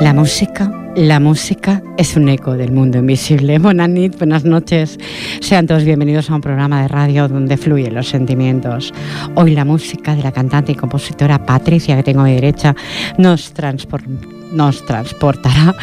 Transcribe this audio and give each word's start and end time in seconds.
La 0.00 0.14
música, 0.14 0.70
la 0.94 1.18
música 1.18 1.82
es 1.96 2.16
un 2.16 2.28
eco 2.28 2.56
del 2.56 2.70
mundo 2.70 2.98
invisible. 2.98 3.58
Buenas 3.58 3.90
buenas 4.16 4.44
noches. 4.44 4.96
Sean 5.40 5.66
todos 5.66 5.82
bienvenidos 5.82 6.30
a 6.30 6.36
un 6.36 6.40
programa 6.40 6.82
de 6.82 6.88
radio 6.88 7.26
donde 7.26 7.56
fluyen 7.56 7.94
los 7.94 8.08
sentimientos. 8.08 8.94
Hoy 9.34 9.56
la 9.56 9.64
música 9.64 10.14
de 10.14 10.22
la 10.22 10.30
cantante 10.30 10.72
y 10.72 10.76
compositora 10.76 11.44
Patricia, 11.44 11.96
que 11.96 12.04
tengo 12.04 12.20
a 12.20 12.24
mi 12.24 12.34
derecha, 12.34 12.76
nos 13.18 13.52
transporta 13.52 14.37
nos 14.52 14.84
transportará, 14.84 15.74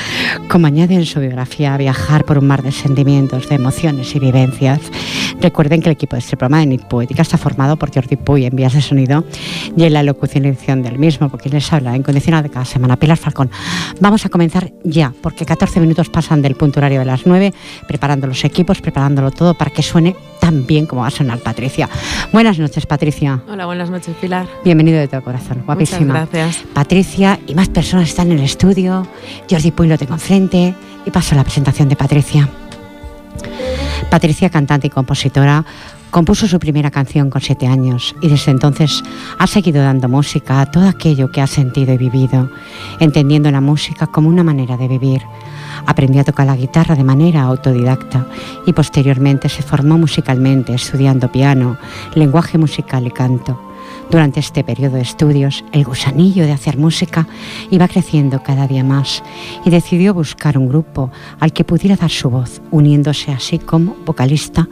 como 0.49 0.67
añade 0.67 0.95
en 0.95 1.05
su 1.05 1.19
biografía, 1.19 1.73
a 1.73 1.77
viajar 1.77 2.25
por 2.25 2.37
un 2.37 2.47
mar 2.47 2.63
de 2.63 2.71
sentimientos, 2.71 3.49
de 3.49 3.55
emociones 3.55 4.15
y 4.15 4.19
vivencias. 4.19 4.79
Recuerden 5.41 5.81
que 5.81 5.89
el 5.89 5.93
equipo 5.93 6.15
de 6.15 6.21
este 6.21 6.37
programa 6.37 6.59
de 6.59 6.67
Nit 6.67 6.83
Poética 6.83 7.21
está 7.21 7.37
formado 7.37 7.77
por 7.77 7.93
Jordi 7.93 8.15
Puy 8.15 8.45
en 8.45 8.55
vías 8.55 8.73
de 8.73 8.81
sonido 8.81 9.23
y 9.75 9.83
en 9.83 9.93
la 9.93 10.03
locución 10.03 10.45
y 10.45 10.49
edición 10.49 10.81
del 10.81 10.97
mismo, 10.97 11.29
porque 11.29 11.49
les 11.49 11.71
habla 11.71 11.95
en 11.95 12.03
condicional 12.03 12.43
de 12.43 12.49
cada 12.49 12.65
semana. 12.65 12.97
Pilar 12.97 13.17
Falcón. 13.17 13.49
Vamos 13.99 14.25
a 14.25 14.29
comenzar 14.29 14.71
ya, 14.83 15.13
porque 15.21 15.45
14 15.45 15.79
minutos 15.79 16.09
pasan 16.09 16.41
del 16.41 16.55
punto 16.55 16.79
horario 16.79 16.99
de 16.99 17.05
las 17.05 17.25
9, 17.25 17.53
preparando 17.87 18.27
los 18.27 18.43
equipos, 18.43 18.81
preparándolo 18.81 19.31
todo 19.31 19.53
para 19.53 19.71
que 19.71 19.83
suene 19.83 20.15
tan 20.39 20.65
bien 20.67 20.85
como 20.85 21.01
va 21.01 21.07
a 21.07 21.11
sonar 21.11 21.39
Patricia. 21.39 21.89
Buenas 22.31 22.59
noches, 22.59 22.85
Patricia. 22.85 23.41
Hola, 23.49 23.65
buenas 23.65 23.89
noches, 23.89 24.15
Pilar. 24.21 24.47
Bienvenido 24.63 24.99
de 24.99 25.07
todo 25.07 25.23
corazón, 25.23 25.63
guapísima. 25.65 26.19
Muchas 26.21 26.31
gracias. 26.31 26.65
Patricia 26.73 27.39
y 27.47 27.55
más 27.55 27.69
personas 27.69 28.09
están 28.09 28.31
en 28.31 28.39
el 28.39 28.45
estudio. 28.55 29.05
Jordi 29.49 29.71
Puy 29.71 29.87
lo 29.87 29.97
tengo 29.97 30.13
enfrente 30.13 30.73
y 31.05 31.11
paso 31.11 31.35
a 31.35 31.37
la 31.37 31.43
presentación 31.43 31.89
de 31.89 31.97
Patricia. 31.97 32.49
Patricia, 34.09 34.49
cantante 34.49 34.87
y 34.87 34.89
compositora, 34.89 35.65
compuso 36.09 36.47
su 36.47 36.57
primera 36.57 36.89
canción 36.89 37.29
con 37.29 37.41
siete 37.41 37.67
años 37.67 38.15
y 38.21 38.29
desde 38.29 38.51
entonces 38.51 39.03
ha 39.37 39.45
seguido 39.45 39.83
dando 39.83 40.07
música 40.07 40.61
a 40.61 40.71
todo 40.71 40.87
aquello 40.87 41.31
que 41.31 41.41
ha 41.41 41.47
sentido 41.47 41.93
y 41.93 41.97
vivido, 41.97 42.49
entendiendo 43.01 43.51
la 43.51 43.59
música 43.59 44.07
como 44.07 44.29
una 44.29 44.43
manera 44.43 44.77
de 44.77 44.87
vivir. 44.87 45.21
Aprendió 45.85 46.21
a 46.21 46.23
tocar 46.23 46.47
la 46.47 46.55
guitarra 46.55 46.95
de 46.95 47.03
manera 47.03 47.41
autodidacta 47.41 48.25
y 48.65 48.71
posteriormente 48.71 49.49
se 49.49 49.63
formó 49.63 49.97
musicalmente 49.97 50.73
estudiando 50.73 51.29
piano, 51.29 51.77
lenguaje 52.13 52.57
musical 52.57 53.05
y 53.05 53.11
canto. 53.11 53.74
Durante 54.09 54.39
este 54.39 54.63
periodo 54.63 54.95
de 54.95 55.01
estudios, 55.01 55.63
el 55.71 55.83
gusanillo 55.83 56.45
de 56.45 56.51
hacer 56.51 56.77
música 56.77 57.27
iba 57.71 57.87
creciendo 57.87 58.43
cada 58.43 58.67
día 58.67 58.83
más 58.83 59.23
y 59.65 59.69
decidió 59.69 60.13
buscar 60.13 60.57
un 60.57 60.69
grupo 60.69 61.11
al 61.39 61.53
que 61.53 61.63
pudiera 61.63 61.95
dar 61.95 62.11
su 62.11 62.29
voz, 62.29 62.61
uniéndose 62.71 63.31
así 63.31 63.59
como 63.59 63.95
vocalista 64.05 64.67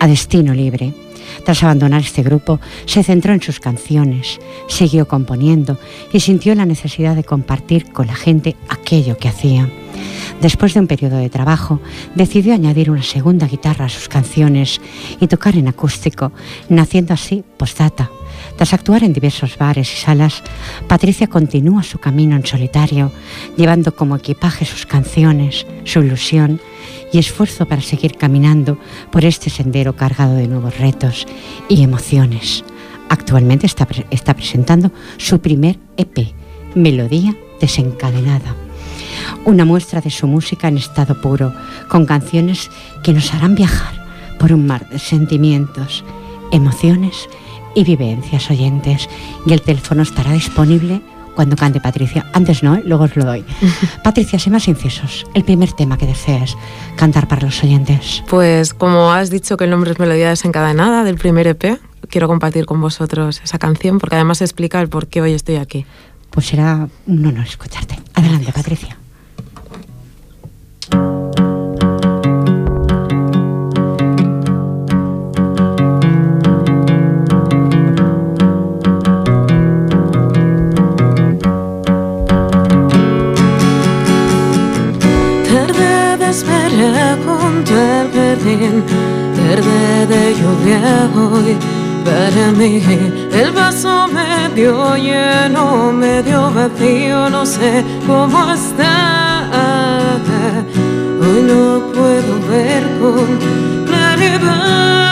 a 0.00 0.06
Destino 0.06 0.54
Libre. 0.54 1.07
Tras 1.44 1.62
abandonar 1.62 2.02
este 2.02 2.22
grupo, 2.22 2.60
se 2.86 3.02
centró 3.02 3.32
en 3.32 3.42
sus 3.42 3.60
canciones, 3.60 4.38
siguió 4.68 5.08
componiendo 5.08 5.78
y 6.12 6.20
sintió 6.20 6.54
la 6.54 6.66
necesidad 6.66 7.16
de 7.16 7.24
compartir 7.24 7.92
con 7.92 8.06
la 8.06 8.14
gente 8.14 8.56
aquello 8.68 9.16
que 9.16 9.28
hacía. 9.28 9.68
Después 10.40 10.74
de 10.74 10.80
un 10.80 10.86
periodo 10.86 11.16
de 11.16 11.30
trabajo, 11.30 11.80
decidió 12.14 12.54
añadir 12.54 12.90
una 12.90 13.02
segunda 13.02 13.48
guitarra 13.48 13.86
a 13.86 13.88
sus 13.88 14.08
canciones 14.08 14.80
y 15.20 15.26
tocar 15.26 15.56
en 15.56 15.66
acústico, 15.66 16.32
naciendo 16.68 17.14
así 17.14 17.42
Postdata, 17.56 18.10
tras 18.56 18.72
actuar 18.72 19.04
en 19.04 19.12
diversos 19.12 19.56
bares 19.56 19.92
y 19.92 19.96
salas, 19.96 20.42
Patricia 20.86 21.26
continúa 21.26 21.82
su 21.82 21.98
camino 21.98 22.36
en 22.36 22.46
solitario, 22.46 23.12
llevando 23.56 23.94
como 23.94 24.16
equipaje 24.16 24.64
sus 24.64 24.86
canciones, 24.86 25.66
su 25.84 26.00
ilusión 26.00 26.60
y 27.12 27.18
esfuerzo 27.18 27.66
para 27.66 27.82
seguir 27.82 28.16
caminando 28.16 28.78
por 29.10 29.24
este 29.24 29.50
sendero 29.50 29.96
cargado 29.96 30.34
de 30.34 30.48
nuevos 30.48 30.78
retos 30.78 31.26
y 31.68 31.82
emociones. 31.82 32.64
Actualmente 33.08 33.66
está, 33.66 33.86
está 34.10 34.34
presentando 34.34 34.90
su 35.16 35.40
primer 35.40 35.78
EP, 35.96 36.32
Melodía 36.74 37.34
Desencadenada 37.60 38.54
una 39.44 39.64
muestra 39.64 40.00
de 40.00 40.10
su 40.10 40.26
música 40.26 40.68
en 40.68 40.78
estado 40.78 41.20
puro, 41.20 41.54
con 41.88 42.06
canciones 42.06 42.70
que 43.02 43.12
nos 43.12 43.32
harán 43.32 43.54
viajar 43.54 43.94
por 44.38 44.52
un 44.52 44.66
mar 44.66 44.88
de 44.90 44.98
sentimientos, 44.98 46.04
emociones 46.52 47.28
y 47.74 47.84
vivencias 47.84 48.50
oyentes. 48.50 49.08
Y 49.46 49.52
el 49.52 49.62
teléfono 49.62 50.02
estará 50.02 50.32
disponible 50.32 51.00
cuando 51.38 51.54
cante 51.54 51.80
Patricia. 51.80 52.26
Antes 52.32 52.64
no, 52.64 52.74
¿eh? 52.74 52.82
luego 52.84 53.04
os 53.04 53.14
lo 53.14 53.24
doy. 53.24 53.44
Patricia, 54.02 54.40
sé 54.40 54.50
más 54.50 54.66
incisos. 54.66 55.24
El 55.34 55.44
primer 55.44 55.72
tema 55.72 55.96
que 55.96 56.04
deseas 56.04 56.56
cantar 56.96 57.28
para 57.28 57.42
los 57.42 57.62
oyentes. 57.62 58.24
Pues 58.28 58.74
como 58.74 59.12
has 59.12 59.30
dicho 59.30 59.56
que 59.56 59.62
el 59.62 59.70
nombre 59.70 59.92
es 59.92 60.00
Melodía 60.00 60.30
desencadenada 60.30 61.04
del 61.04 61.14
primer 61.14 61.46
EP, 61.46 61.78
quiero 62.10 62.26
compartir 62.26 62.66
con 62.66 62.80
vosotros 62.80 63.40
esa 63.44 63.56
canción 63.60 64.00
porque 64.00 64.16
además 64.16 64.42
explica 64.42 64.80
el 64.80 64.88
por 64.88 65.06
qué 65.06 65.22
hoy 65.22 65.32
estoy 65.32 65.58
aquí. 65.58 65.86
Pues 66.30 66.46
será 66.46 66.88
un 67.06 67.26
honor 67.26 67.46
escucharte. 67.46 68.00
Adelante, 68.14 68.52
Patricia. 68.52 68.96
Verde 89.48 90.06
de 90.06 90.34
lluvia 90.34 91.10
hoy. 91.14 91.56
Para 92.04 92.52
mí 92.52 92.82
el 93.32 93.50
vaso 93.52 94.08
medio 94.08 94.96
lleno, 94.96 95.92
medio 95.92 96.50
vacío, 96.52 97.28
no 97.28 97.44
sé 97.44 97.84
cómo 98.06 98.52
está. 98.52 100.18
Hoy 101.20 101.42
no 101.42 101.92
puedo 101.92 102.32
ver 102.48 102.82
con 103.00 103.38
claridad. 103.86 105.07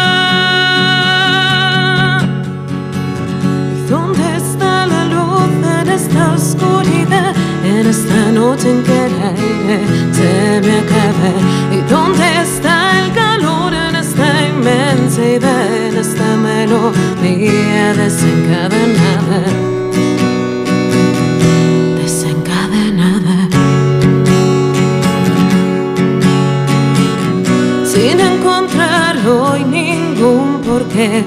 En 7.79 7.87
esta 7.87 8.33
noche 8.33 8.71
en 8.71 8.83
que 8.83 9.07
el 9.07 9.15
aire 9.33 9.79
se 10.19 10.61
me 10.65 10.79
acaba. 10.83 11.31
¿Y 11.77 11.81
dónde 11.91 12.27
está 12.43 13.05
el 13.05 13.17
inmensidad 14.67 15.87
en 15.87 15.97
esta 15.97 16.37
melodía 16.37 17.95
desencadenada. 17.95 19.43
Desencadenada. 22.03 23.49
Sin 27.85 28.21
encontrar 28.21 29.17
hoy 29.29 29.65
ningún 29.65 30.61
porqué 30.63 31.25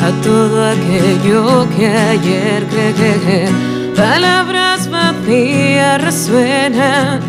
a 0.00 0.10
todo 0.22 0.64
aquello 0.64 1.66
que 1.76 1.86
ayer 1.86 2.66
creé. 2.66 3.69
Palabras 4.00 4.88
vacías 4.88 6.00
resuenan 6.00 7.20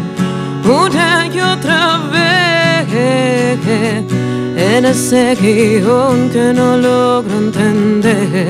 una 0.63 1.27
y 1.27 1.37
otra 1.41 1.97
vez 2.13 2.87
en 4.55 4.85
ese 4.85 5.35
guion 5.35 6.29
que 6.29 6.53
no 6.53 6.77
logro 6.77 7.39
entender. 7.39 8.47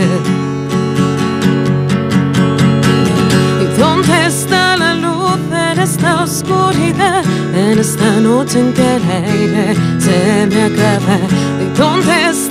¿Y 3.59 3.79
dónde 3.79 4.27
está 4.27 4.77
la 4.77 4.93
luz 4.93 5.39
en 5.71 5.79
esta 5.79 6.23
oscuridad? 6.23 7.23
En 7.55 7.79
esta 7.79 8.19
noche 8.19 8.59
en 8.59 8.71
que 8.73 8.97
el 8.97 9.03
aire 9.25 9.75
se 9.97 10.45
me 10.45 10.61
acaba. 10.69 11.17
¿Y 11.59 11.75
dónde 11.75 12.29
está 12.29 12.50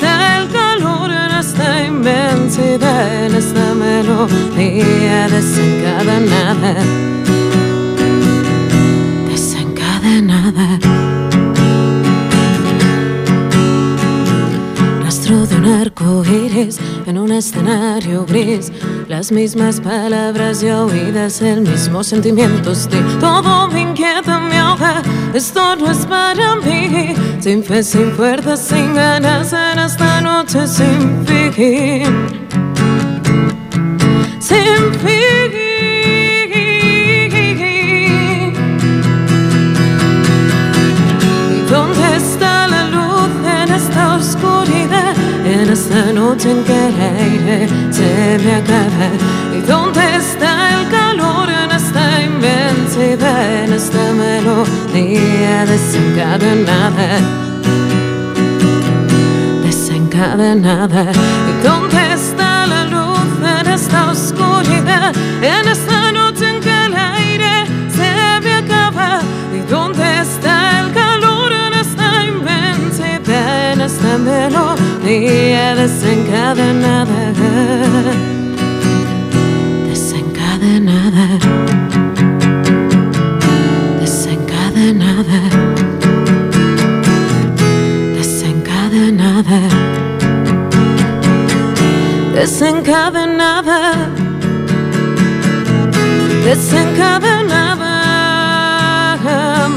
esta 1.40 1.84
inmensidad? 1.84 3.25
En 3.25 3.34
esta 3.34 3.75
melodía 3.75 5.28
desencadenada. 5.28 6.75
Desencadenada. 9.26 10.78
de 15.31 15.54
un 15.54 15.64
arco 15.64 16.25
iris 16.25 16.81
en 17.06 17.16
un 17.16 17.31
escenario 17.31 18.26
gris. 18.26 18.72
Las 19.11 19.33
mismas 19.33 19.81
palabras 19.81 20.61
ya 20.61 20.85
oídas, 20.85 21.43
el 21.43 21.62
mismo 21.62 22.05
sentimiento 22.05 22.73
de 22.73 23.03
todo 23.19 23.67
me 23.67 23.81
inquieta, 23.81 24.39
me 24.39 24.57
ahoga. 24.57 25.03
Esto 25.35 25.75
no 25.75 25.91
es 25.91 26.07
para 26.07 26.55
mí. 26.55 27.12
Sin 27.41 27.65
fe, 27.65 27.83
sin 27.83 28.12
fuerza, 28.12 28.57
sin 28.57 28.95
ganas 28.95 29.53
en 29.53 29.81
esta 29.81 30.21
noche 30.21 30.65
sin 30.69 31.27
fin. 31.27 32.05
Sin 34.39 34.95
fin. 35.03 35.50
En 45.81 45.87
esta 45.87 46.12
noche 46.12 46.50
en 46.50 46.62
que 46.65 46.88
el 46.88 47.00
aire 47.00 47.69
se 47.91 48.38
me 48.44 48.55
acaba. 48.56 49.09
¿Y 49.56 49.61
dónde 49.62 50.17
está 50.17 50.79
el 50.79 50.88
calor 50.91 51.49
en 51.49 51.71
esta 51.71 52.23
inmensidad? 52.23 53.65
En 53.65 53.73
esta 53.73 54.12
melodía 54.12 55.65
desencadenada. 55.65 57.21
Desencadenada. 59.65 61.12
¿Y 61.50 61.67
dónde 61.67 62.12
está 62.12 62.67
la 62.67 62.85
luz 62.85 63.31
en 63.61 63.73
esta 63.73 64.11
oscuridad? 64.11 65.15
En 65.41 65.67
esta 65.67 66.12
noche 66.12 66.19
desencadenada. 76.00 77.20
Desencadenada. 79.87 81.26
Desencadenada. 84.00 85.41
Desencadenada. 88.17 89.61
Desencadenada. 92.35 93.81
Desencadenada. 96.44 97.91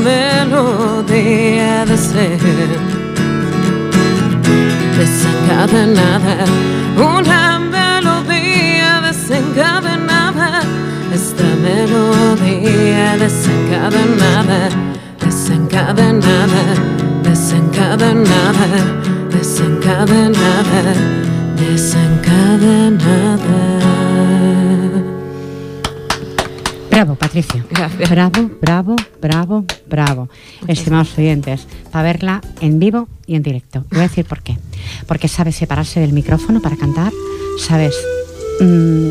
Melodía 0.03 1.85
de 1.85 1.97
ser 1.97 2.92
desencadenada, 4.97 6.45
una 6.97 7.59
melodía 7.59 9.01
desencadenada, 9.01 10.61
esta 11.13 11.43
melodía 11.61 13.17
desencadenada, 13.17 14.69
desencadenada, 15.19 16.63
desencadenada, 17.23 18.65
desencadenada, 19.31 20.93
desencadenada. 21.57 23.83
Bravo. 26.93 27.17
Gracias. 27.19 27.47
Bravo, 28.09 28.51
bravo, 28.61 28.95
bravo, 29.19 29.65
bravo. 29.89 30.29
Estimados 30.67 31.17
oyentes, 31.17 31.67
para 31.91 32.03
verla 32.03 32.41
en 32.61 32.79
vivo 32.79 33.07
y 33.25 33.35
en 33.35 33.41
directo. 33.41 33.83
Voy 33.89 34.01
a 34.01 34.03
decir 34.03 34.25
por 34.25 34.43
qué. 34.43 34.57
Porque 35.07 35.27
sabe 35.27 35.51
separarse 35.51 35.99
del 35.99 36.13
micrófono 36.13 36.61
para 36.61 36.77
cantar, 36.77 37.11
sabes 37.59 37.95
mm, 38.59 39.09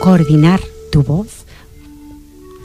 coordinar 0.00 0.60
tu 0.90 1.02
voz. 1.02 1.44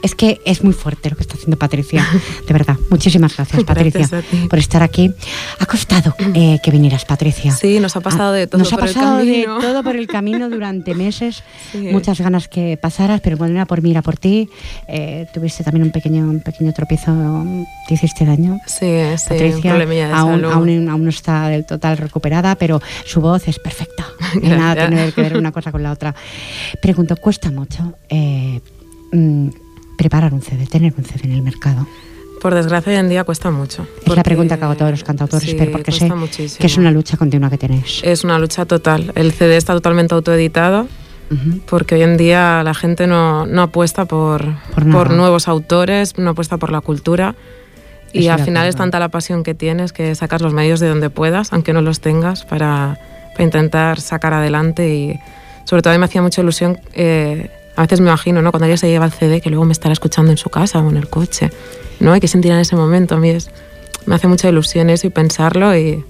Es 0.02 0.14
que 0.14 0.40
es 0.44 0.62
muy 0.62 0.72
fuerte 0.72 1.10
lo 1.10 1.16
que 1.16 1.22
está 1.22 1.34
haciendo 1.34 1.58
Patricia, 1.58 2.06
de 2.46 2.52
verdad. 2.52 2.76
Muchísimas 2.90 3.36
gracias, 3.36 3.64
Patricia, 3.66 4.06
Gracias 4.10 4.48
por 4.48 4.58
estar 4.58 4.82
aquí. 4.82 5.12
Ha 5.58 5.66
costado 5.66 6.14
eh, 6.34 6.58
que 6.62 6.70
vinieras, 6.70 7.04
Patricia. 7.04 7.52
Sí, 7.52 7.80
nos 7.80 7.96
ha 7.96 8.00
pasado 8.00 8.32
de 8.32 8.46
todo 8.46 8.58
Nos 8.58 8.72
ha 8.72 8.76
por 8.76 8.88
el 8.88 8.94
pasado 8.94 9.18
de 9.18 9.24
camino. 9.24 9.58
todo 9.60 9.82
por 9.82 9.96
el 9.96 10.06
camino 10.06 10.48
durante 10.48 10.94
meses. 10.94 11.42
Sí. 11.72 11.88
Muchas 11.90 12.20
ganas 12.20 12.48
que 12.48 12.76
pasaras, 12.76 13.20
pero 13.20 13.36
bueno, 13.36 13.54
era 13.54 13.66
por 13.66 13.82
mí, 13.82 13.90
era 13.90 14.02
por 14.02 14.16
ti. 14.16 14.48
Eh, 14.86 15.26
tuviste 15.32 15.64
también 15.64 15.84
un 15.84 15.92
pequeño, 15.92 16.22
un 16.24 16.40
pequeño 16.40 16.72
tropiezo, 16.72 17.12
te 17.86 17.94
hiciste 17.94 18.24
daño. 18.24 18.58
Sí, 18.66 18.86
sí, 18.86 18.86
un 18.86 19.16
Patricia 19.28 19.70
problemilla 19.70 20.08
de 20.08 20.14
aún, 20.14 20.44
aún, 20.44 20.88
aún 20.88 21.04
no 21.04 21.10
está 21.10 21.48
del 21.48 21.66
total 21.66 21.98
recuperada, 21.98 22.54
pero 22.54 22.80
su 23.04 23.20
voz 23.20 23.48
es 23.48 23.58
perfecta. 23.58 24.06
Nada 24.42 24.88
tiene 24.88 25.12
que 25.12 25.22
ver 25.22 25.36
una 25.36 25.52
cosa 25.52 25.72
con 25.72 25.82
la 25.82 25.92
otra. 25.92 26.14
Pregunto, 26.80 27.16
¿cuesta 27.16 27.50
mucho 27.50 27.94
eh, 28.08 28.60
mm, 29.12 29.48
preparar 29.98 30.32
un 30.32 30.40
CD, 30.40 30.66
tener 30.66 30.94
un 30.96 31.04
CD 31.04 31.24
en 31.24 31.32
el 31.32 31.42
mercado? 31.42 31.86
Por 32.40 32.54
desgracia, 32.54 32.92
hoy 32.92 32.98
en 32.98 33.08
día 33.08 33.24
cuesta 33.24 33.50
mucho. 33.50 33.86
Es 34.06 34.14
la 34.16 34.22
pregunta 34.22 34.56
que 34.56 34.64
hago 34.64 34.72
a 34.72 34.76
todos 34.76 34.92
los 34.92 35.04
cantautores, 35.04 35.50
sí, 35.50 35.56
pero 35.58 35.72
porque 35.72 35.90
sé 35.92 36.08
muchísimo. 36.14 36.60
que 36.60 36.66
es 36.68 36.76
una 36.78 36.90
lucha 36.92 37.16
continua 37.16 37.50
que 37.50 37.58
tenéis. 37.58 38.00
Es 38.04 38.22
una 38.24 38.38
lucha 38.38 38.64
total. 38.64 39.12
El 39.16 39.32
CD 39.32 39.56
está 39.56 39.74
totalmente 39.74 40.14
autoeditado 40.14 40.86
Ujú. 41.30 41.60
porque 41.68 41.96
hoy 41.96 42.02
en 42.02 42.16
día 42.16 42.62
la 42.62 42.74
gente 42.74 43.06
no, 43.08 43.44
no 43.44 43.62
apuesta 43.62 44.04
por, 44.06 44.44
Por 44.72 44.88
por 44.90 45.10
nuevos 45.10 45.48
autores, 45.48 46.16
no 46.16 46.30
apuesta 46.30 46.56
por 46.58 46.70
la 46.70 46.80
cultura. 46.80 47.34
Y 48.12 48.28
al 48.28 48.40
final 48.42 48.66
es 48.68 48.76
tanta 48.76 48.98
la 49.00 49.10
pasión 49.10 49.42
que 49.42 49.54
tienes 49.54 49.92
que 49.92 50.14
sacas 50.14 50.40
los 50.40 50.54
medios 50.54 50.80
de 50.80 50.88
donde 50.88 51.10
puedas, 51.10 51.52
aunque 51.52 51.72
no 51.74 51.82
los 51.82 52.00
tengas, 52.00 52.44
para, 52.44 52.98
para 53.32 53.44
intentar 53.44 54.00
sacar 54.00 54.32
adelante. 54.32 54.88
Y 54.94 55.18
sobre 55.64 55.82
todo 55.82 55.92
a 55.92 55.96
mí 55.96 55.98
me 55.98 56.06
hacía 56.06 56.22
mucha 56.22 56.40
ilusión, 56.40 56.78
eh, 56.94 57.50
a 57.78 57.82
veces 57.82 58.00
me 58.00 58.08
imagino, 58.08 58.42
¿no? 58.42 58.50
cuando 58.50 58.64
alguien 58.64 58.76
se 58.76 58.88
lleva 58.88 59.06
el 59.06 59.12
CD, 59.12 59.40
que 59.40 59.50
luego 59.50 59.64
me 59.64 59.70
estará 59.70 59.92
escuchando 59.92 60.32
en 60.32 60.36
su 60.36 60.50
casa 60.50 60.80
o 60.80 60.90
en 60.90 60.96
el 60.96 61.08
coche, 61.08 61.52
¿no? 62.00 62.16
Y 62.16 62.18
qué 62.18 62.26
sentirá 62.26 62.56
en 62.56 62.62
ese 62.62 62.74
momento. 62.74 63.14
A 63.14 63.18
mí 63.18 63.30
es, 63.30 63.50
me 64.04 64.16
hace 64.16 64.26
mucha 64.26 64.48
ilusión 64.48 64.90
eso 64.90 65.06
y 65.06 65.10
pensarlo 65.10 65.76
y 65.78 66.04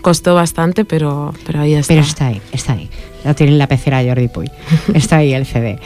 costó 0.00 0.34
bastante, 0.34 0.86
pero, 0.86 1.34
pero 1.44 1.60
ahí 1.60 1.74
está. 1.74 1.92
Pero 1.92 2.00
está 2.00 2.28
ahí, 2.28 2.40
está 2.50 2.72
ahí. 2.72 2.88
Lo 3.26 3.34
tiene 3.34 3.52
en 3.52 3.58
la 3.58 3.66
pecera 3.66 4.02
Jordi 4.02 4.28
Puy. 4.28 4.50
Está 4.94 5.18
ahí 5.18 5.34
el 5.34 5.44
CD. 5.44 5.78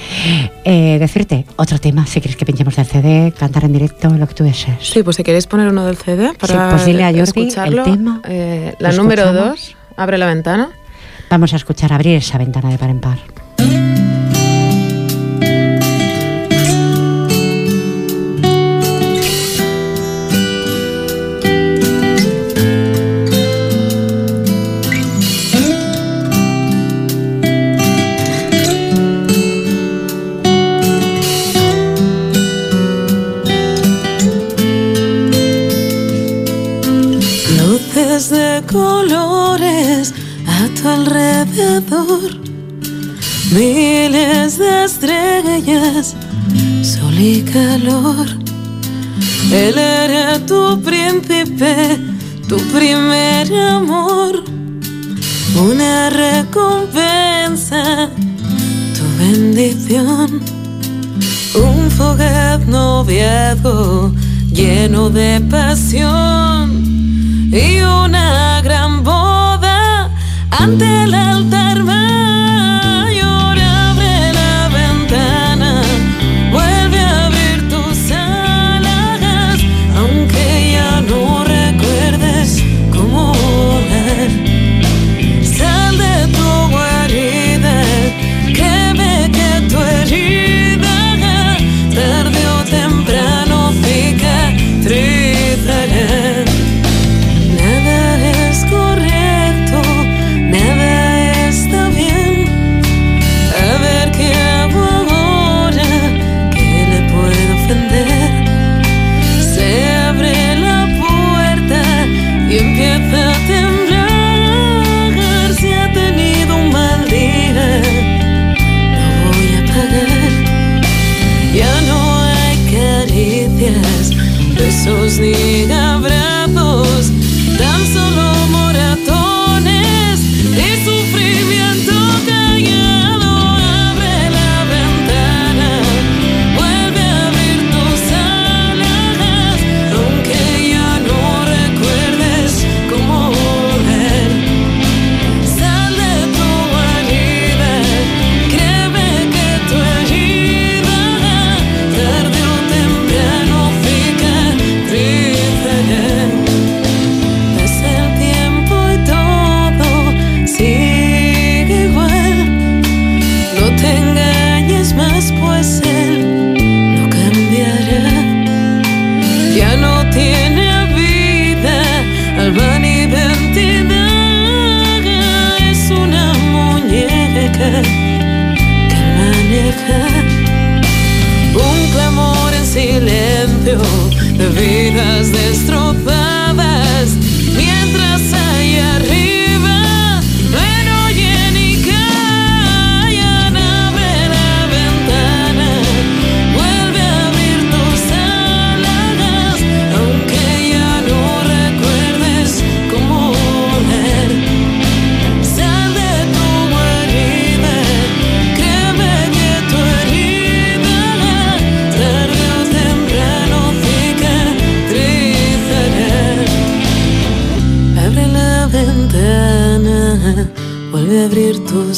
Eh, 0.65 0.97
decirte 1.01 1.45
otro 1.57 1.79
tema, 1.81 2.07
si 2.07 2.21
quieres 2.21 2.37
que 2.37 2.47
pinchemos 2.47 2.77
del 2.77 2.87
CD, 2.87 3.33
cantar 3.37 3.65
en 3.65 3.73
directo, 3.73 4.09
lo 4.09 4.29
que 4.29 4.35
tú 4.35 4.45
desees. 4.45 4.79
Sí, 4.81 5.03
pues 5.03 5.17
si 5.17 5.25
queréis 5.25 5.49
poner 5.49 5.69
uno 5.69 5.85
del 5.85 5.97
CD 5.97 6.35
para 6.35 6.55
Sí, 6.55 6.71
pues 6.71 6.87
dile 6.87 7.03
a 7.03 7.09
Jordi 7.09 7.21
escucharlo. 7.23 7.85
el 7.85 7.93
tema. 7.93 8.23
Eh, 8.29 8.75
la 8.79 8.93
número. 8.93 9.33
2, 9.33 9.77
Abre 9.97 10.19
la 10.19 10.27
ventana. 10.27 10.71
Vamos 11.29 11.53
a 11.53 11.57
escuchar 11.57 11.93
abrir 11.93 12.15
esa 12.15 12.39
ventana 12.39 12.71
de 12.71 12.79
par 12.79 12.91
en 12.91 13.01
par. 13.01 13.19
Colores 38.77 40.13
a 40.47 40.69
tu 40.77 40.89
alrededor. 40.89 42.31
Miles 43.53 44.59
de 44.59 44.85
estrellas, 44.85 46.15
sol 46.83 47.19
y 47.19 47.43
calor. 47.43 48.27
Él 49.51 49.79
era 49.79 50.39
tu 50.51 50.81
príncipe, 50.83 51.99
tu 52.49 52.57
primer 52.77 53.47
amor. 53.79 54.45
Una 55.71 56.11
recompensa, 56.11 58.11
tu 58.97 59.05
bendición. 59.23 60.29
Un 61.55 61.91
fugaz 61.97 62.61
noviazgo 62.67 64.13
lleno 64.53 65.09
de 65.09 65.41
pasión 65.51 66.96
y 67.57 67.81
una 67.81 68.61
gran 68.61 69.03
boda 69.03 70.11
ante 70.51 71.05
el 71.05 71.15
altar 71.15 71.85
mayor. 71.85 72.26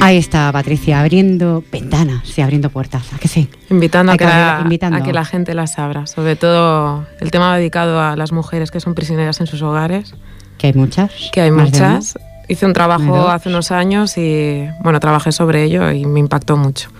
Ahí 0.00 0.16
está 0.16 0.50
Patricia 0.52 1.00
abriendo 1.00 1.64
ventanas 1.70 2.38
y 2.38 2.40
abriendo 2.40 2.70
puertas, 2.70 3.12
¿a 3.12 3.18
que 3.18 3.28
sí? 3.28 3.48
Invitando, 3.68 4.12
a 4.12 4.16
que, 4.16 4.24
la, 4.24 4.60
a 4.60 5.02
que, 5.02 5.12
la, 5.12 5.24
gente 5.24 5.54
las 5.54 5.78
abra, 5.78 6.06
sobre 6.06 6.36
todo 6.36 7.04
el 7.20 7.30
tema 7.30 7.56
dedicado 7.56 8.00
a 8.00 8.16
las 8.16 8.32
mujeres 8.32 8.70
que 8.70 8.80
son 8.80 8.94
prisioneras 8.94 9.40
en 9.40 9.46
sus 9.46 9.60
hogares. 9.60 10.14
Que 10.56 10.68
hay 10.68 10.72
muchas. 10.72 11.12
Que 11.32 11.40
hay 11.40 11.50
muchas. 11.50 12.18
Hice 12.48 12.64
un 12.64 12.72
trabajo 12.72 13.28
hace 13.28 13.48
unos 13.48 13.70
años 13.70 14.16
y 14.16 14.66
bueno, 14.82 15.00
trabajé 15.00 15.32
sobre 15.32 15.64
ello 15.64 15.90
y 15.90 16.06
me 16.06 16.20
impactó 16.20 16.56
mucho. 16.56 16.90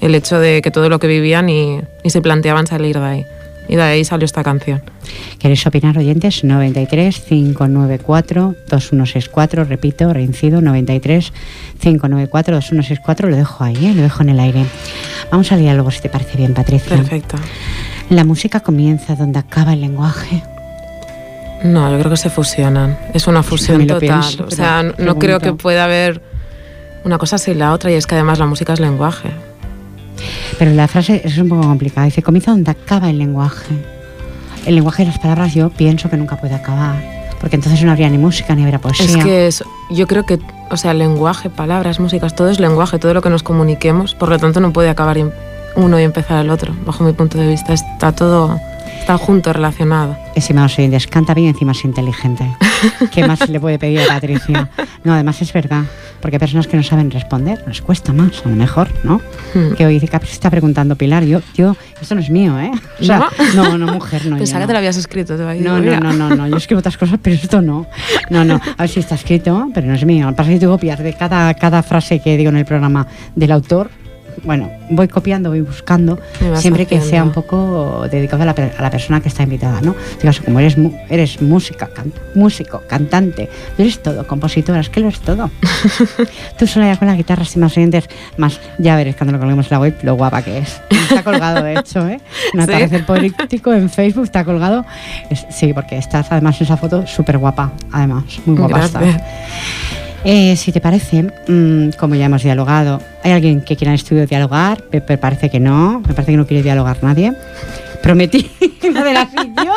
El 0.00 0.14
hecho 0.14 0.38
de 0.38 0.60
que 0.60 0.70
todo 0.70 0.88
lo 0.88 0.98
que 0.98 1.06
vivían 1.06 1.46
ni, 1.46 1.80
ni 2.04 2.10
se 2.10 2.20
planteaban 2.20 2.66
salir 2.66 2.98
de 2.98 3.06
ahí. 3.06 3.24
Y 3.68 3.76
de 3.76 3.82
ahí 3.82 4.04
salió 4.04 4.24
esta 4.24 4.42
canción. 4.42 4.82
¿Queréis 5.38 5.66
opinar, 5.66 5.98
oyentes? 5.98 6.42
93 6.42 7.20
594 7.20 8.54
2164, 8.68 9.64
repito, 9.64 10.12
reincido, 10.12 10.60
93 10.60 11.32
594 11.78 12.54
2164, 12.54 13.28
lo 13.28 13.36
dejo 13.36 13.64
ahí, 13.64 13.86
¿eh? 13.86 13.94
lo 13.94 14.02
dejo 14.02 14.22
en 14.22 14.30
el 14.30 14.40
aire. 14.40 14.64
Vamos 15.30 15.52
al 15.52 15.60
diálogo, 15.60 15.90
si 15.90 16.00
te 16.00 16.08
parece 16.08 16.38
bien, 16.38 16.54
Patricia. 16.54 16.96
Perfecto. 16.96 17.36
¿La 18.10 18.24
música 18.24 18.60
comienza 18.60 19.14
donde 19.14 19.38
acaba 19.38 19.74
el 19.74 19.82
lenguaje? 19.82 20.42
No, 21.62 21.90
yo 21.90 21.98
creo 21.98 22.10
que 22.10 22.16
se 22.16 22.30
fusionan. 22.30 22.98
Es 23.12 23.26
una 23.26 23.42
fusión 23.42 23.86
total. 23.86 24.22
o 24.46 24.50
sea, 24.50 24.82
no 24.82 25.18
creo 25.18 25.40
que 25.40 25.52
pueda 25.52 25.84
haber 25.84 26.22
una 27.04 27.18
cosa 27.18 27.38
sin 27.38 27.58
la 27.58 27.72
otra 27.72 27.90
y 27.90 27.94
es 27.94 28.06
que 28.06 28.14
además 28.14 28.38
la 28.38 28.46
música 28.46 28.72
es 28.72 28.80
lenguaje. 28.80 29.30
Pero 30.58 30.72
la 30.72 30.88
frase 30.88 31.22
es 31.24 31.38
un 31.38 31.48
poco 31.48 31.62
complicada. 31.62 32.06
Dice, 32.06 32.22
comienza 32.22 32.50
donde 32.50 32.70
acaba 32.70 33.10
el 33.10 33.18
lenguaje. 33.18 33.74
El 34.66 34.74
lenguaje 34.74 35.04
de 35.04 35.10
las 35.10 35.18
palabras 35.18 35.54
yo 35.54 35.70
pienso 35.70 36.10
que 36.10 36.16
nunca 36.16 36.36
puede 36.36 36.54
acabar. 36.54 36.96
Porque 37.40 37.56
entonces 37.56 37.82
no 37.84 37.92
habría 37.92 38.10
ni 38.10 38.18
música 38.18 38.54
ni 38.54 38.62
habría 38.62 38.80
poesía. 38.80 39.06
Es 39.06 39.16
que 39.16 39.50
yo 39.90 40.06
creo 40.06 40.24
que, 40.24 40.40
o 40.70 40.76
sea, 40.76 40.92
lenguaje, 40.94 41.50
palabras, 41.50 42.00
músicas, 42.00 42.34
todo 42.34 42.50
es 42.50 42.58
lenguaje, 42.58 42.98
todo 42.98 43.14
lo 43.14 43.22
que 43.22 43.30
nos 43.30 43.42
comuniquemos. 43.42 44.14
Por 44.14 44.28
lo 44.28 44.38
tanto, 44.38 44.60
no 44.60 44.72
puede 44.72 44.88
acabar 44.88 45.18
uno 45.76 46.00
y 46.00 46.02
empezar 46.02 46.44
el 46.44 46.50
otro. 46.50 46.74
Bajo 46.84 47.04
mi 47.04 47.12
punto 47.12 47.38
de 47.38 47.46
vista, 47.46 47.72
está 47.72 48.12
todo 48.12 48.60
Está 49.00 49.16
junto, 49.18 49.52
relacionado. 49.52 50.16
Estimados 50.34 50.78
oyentes, 50.78 51.06
canta 51.06 51.34
bien 51.34 51.48
encima 51.48 51.72
es 51.72 51.84
inteligente. 51.84 52.44
¿Qué 53.12 53.26
más 53.26 53.38
se 53.38 53.48
le 53.48 53.58
puede 53.58 53.78
pedir 53.78 54.00
a 54.00 54.06
Patricia? 54.06 54.68
No, 55.04 55.14
además 55.14 55.40
es 55.40 55.52
verdad, 55.52 55.84
porque 56.20 56.36
hay 56.36 56.40
personas 56.40 56.66
que 56.66 56.76
no 56.76 56.82
saben 56.82 57.10
responder, 57.10 57.62
les 57.66 57.80
cuesta 57.80 58.12
más, 58.12 58.44
a 58.44 58.48
lo 58.48 58.56
mejor, 58.56 58.88
¿no? 59.04 59.20
Hmm. 59.54 59.74
Que 59.74 59.86
hoy 59.86 59.94
dice, 59.94 60.08
¿qué 60.08 60.18
se 60.26 60.32
está 60.32 60.50
preguntando 60.50 60.96
Pilar? 60.96 61.24
Yo, 61.24 61.40
yo, 61.54 61.76
esto 62.00 62.14
no 62.14 62.20
es 62.20 62.30
mío, 62.30 62.58
¿eh? 62.58 62.70
O 63.00 63.04
sea, 63.04 63.28
¿No? 63.54 63.78
no, 63.78 63.92
mujer, 63.92 64.26
no. 64.26 64.36
Pensaba 64.36 64.60
que 64.60 64.66
te 64.66 64.72
lo 64.72 64.78
habías 64.78 64.96
escrito, 64.96 65.36
te 65.36 65.42
va 65.42 65.52
a 65.52 65.54
no, 65.54 65.80
no, 65.80 66.00
no, 66.00 66.12
no, 66.12 66.36
no, 66.36 66.48
yo 66.48 66.56
escribo 66.56 66.80
otras 66.80 66.96
cosas, 66.96 67.18
pero 67.22 67.36
esto 67.36 67.62
no. 67.62 67.86
No, 68.30 68.44
no, 68.44 68.60
a 68.76 68.82
ver 68.82 68.88
si 68.88 69.00
está 69.00 69.14
escrito, 69.14 69.68
pero 69.72 69.86
no 69.86 69.94
es 69.94 70.04
mío. 70.04 70.32
Pasa 70.36 70.50
que 70.50 70.60
tú 70.60 70.66
copias 70.66 70.98
de 70.98 71.14
cada, 71.14 71.54
cada 71.54 71.82
frase 71.82 72.20
que 72.20 72.36
digo 72.36 72.50
en 72.50 72.56
el 72.56 72.64
programa 72.64 73.06
del 73.34 73.52
autor, 73.52 73.90
bueno, 74.44 74.70
voy 74.90 75.08
copiando, 75.08 75.50
voy 75.50 75.60
buscando, 75.60 76.18
siempre 76.56 76.86
que 76.86 77.00
sea 77.00 77.22
un 77.22 77.32
poco 77.32 78.06
dedicado 78.10 78.42
a 78.42 78.46
la, 78.46 78.90
persona 78.90 79.20
que 79.20 79.28
está 79.28 79.42
invitada, 79.42 79.80
¿no? 79.80 79.94
Digas, 80.20 80.40
como 80.40 80.60
eres, 80.60 80.76
eres 81.08 81.40
música, 81.42 81.90
músico, 82.34 82.82
cantante, 82.86 83.48
eres 83.76 84.02
todo, 84.02 84.26
compositora, 84.26 84.80
es 84.80 84.88
que 84.88 85.00
lo 85.00 85.08
es 85.08 85.20
todo. 85.20 85.50
Tú 86.58 86.66
sola 86.66 86.86
ya 86.86 86.96
con 86.96 87.08
la 87.08 87.14
guitarra, 87.14 87.44
sin 87.44 87.62
más 87.62 87.76
oyentes, 87.76 88.08
más, 88.36 88.60
ya 88.78 88.96
veréis 88.96 89.16
cuando 89.16 89.32
lo 89.32 89.38
colguemos 89.38 89.66
en 89.66 89.70
la 89.72 89.80
web, 89.80 89.96
lo 90.02 90.14
guapa 90.14 90.42
que 90.42 90.58
es. 90.58 90.80
Está 90.90 91.22
colgado, 91.22 91.62
de 91.62 91.74
hecho, 91.78 92.06
¿eh? 92.08 92.20
Un 92.54 92.60
atardecer 92.60 93.04
político 93.06 93.72
en 93.72 93.90
Facebook 93.90 94.24
está 94.24 94.44
colgado. 94.44 94.84
sí, 95.50 95.72
porque 95.72 95.98
estás 95.98 96.26
además 96.30 96.60
en 96.60 96.64
esa 96.64 96.76
foto 96.76 97.06
súper 97.06 97.38
guapa, 97.38 97.72
además, 97.92 98.24
muy 98.46 98.56
guapa 98.56 98.84
estás. 98.84 99.22
Eh, 100.24 100.56
si 100.56 100.72
te 100.72 100.80
parece, 100.80 101.22
mm, 101.22 101.90
como 101.98 102.14
ya 102.14 102.26
hemos 102.26 102.42
dialogado, 102.42 103.00
¿hay 103.22 103.32
alguien 103.32 103.60
que 103.60 103.76
quiera 103.76 103.92
en 103.92 103.96
estudio 103.96 104.26
dialogar? 104.26 104.82
Me, 104.90 105.00
parece 105.00 105.48
que 105.48 105.60
no, 105.60 106.00
me 106.00 106.14
parece 106.14 106.32
que 106.32 106.36
no 106.36 106.46
quiere 106.46 106.62
dialogar 106.62 106.98
nadie. 107.02 107.32
Prometí 108.02 108.50
de 108.82 109.12
las 109.12 109.32
yo, 109.32 109.74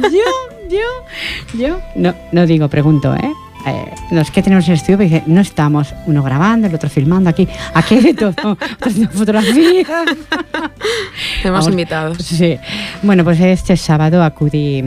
yo, 0.00 0.68
yo, 0.70 1.58
yo, 1.58 1.80
no, 1.94 2.14
no 2.32 2.46
digo, 2.46 2.68
pregunto, 2.68 3.14
¿eh? 3.14 3.32
eh 3.66 3.84
los 4.10 4.30
que 4.30 4.42
tenemos 4.42 4.64
en 4.66 4.72
el 4.72 4.78
estudio, 4.78 4.98
dice, 4.98 5.22
no 5.26 5.40
estamos 5.40 5.94
uno 6.06 6.22
grabando, 6.22 6.68
el 6.68 6.74
otro 6.74 6.88
filmando 6.88 7.28
aquí, 7.28 7.46
aquí 7.74 7.96
de 7.96 8.14
todo, 8.14 8.56
haciendo 8.80 9.12
fotografías. 9.12 9.88
Hemos 11.44 11.68
invitado. 11.68 12.14
Sí. 12.14 12.58
Bueno, 13.02 13.24
pues 13.24 13.40
este 13.40 13.76
sábado 13.76 14.22
acudí 14.22 14.82